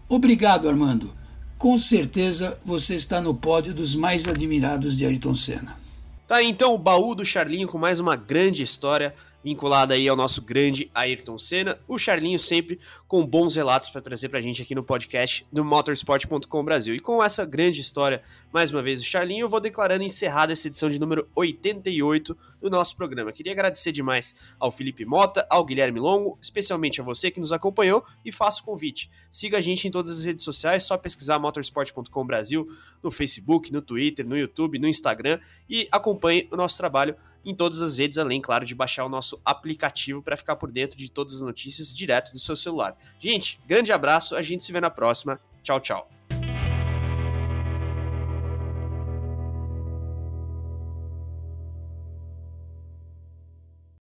[0.08, 1.14] Obrigado, Armando.
[1.58, 5.78] Com certeza você está no pódio dos mais admirados de Ayrton Senna.
[6.26, 9.14] Tá então o baú do Charlinho com mais uma grande história
[9.48, 11.78] vinculada aí ao nosso grande Ayrton Senna.
[11.88, 15.64] O Charlinho sempre com bons relatos para trazer para a gente aqui no podcast do
[15.64, 16.94] motorsport.com Brasil.
[16.94, 18.22] E com essa grande história,
[18.52, 22.68] mais uma vez, do Charlinho, eu vou declarando encerrada essa edição de número 88 do
[22.68, 23.32] nosso programa.
[23.32, 28.04] Queria agradecer demais ao Felipe Mota, ao Guilherme Longo, especialmente a você que nos acompanhou
[28.22, 29.10] e faço o convite.
[29.30, 32.68] Siga a gente em todas as redes sociais, só pesquisar motorsport.com Brasil
[33.02, 35.40] no Facebook, no Twitter, no YouTube, no Instagram
[35.70, 37.16] e acompanhe o nosso trabalho
[37.48, 40.98] em todas as redes, além, claro, de baixar o nosso aplicativo para ficar por dentro
[40.98, 42.94] de todas as notícias direto do seu celular.
[43.18, 45.40] Gente, grande abraço, a gente se vê na próxima.
[45.62, 46.17] Tchau, tchau.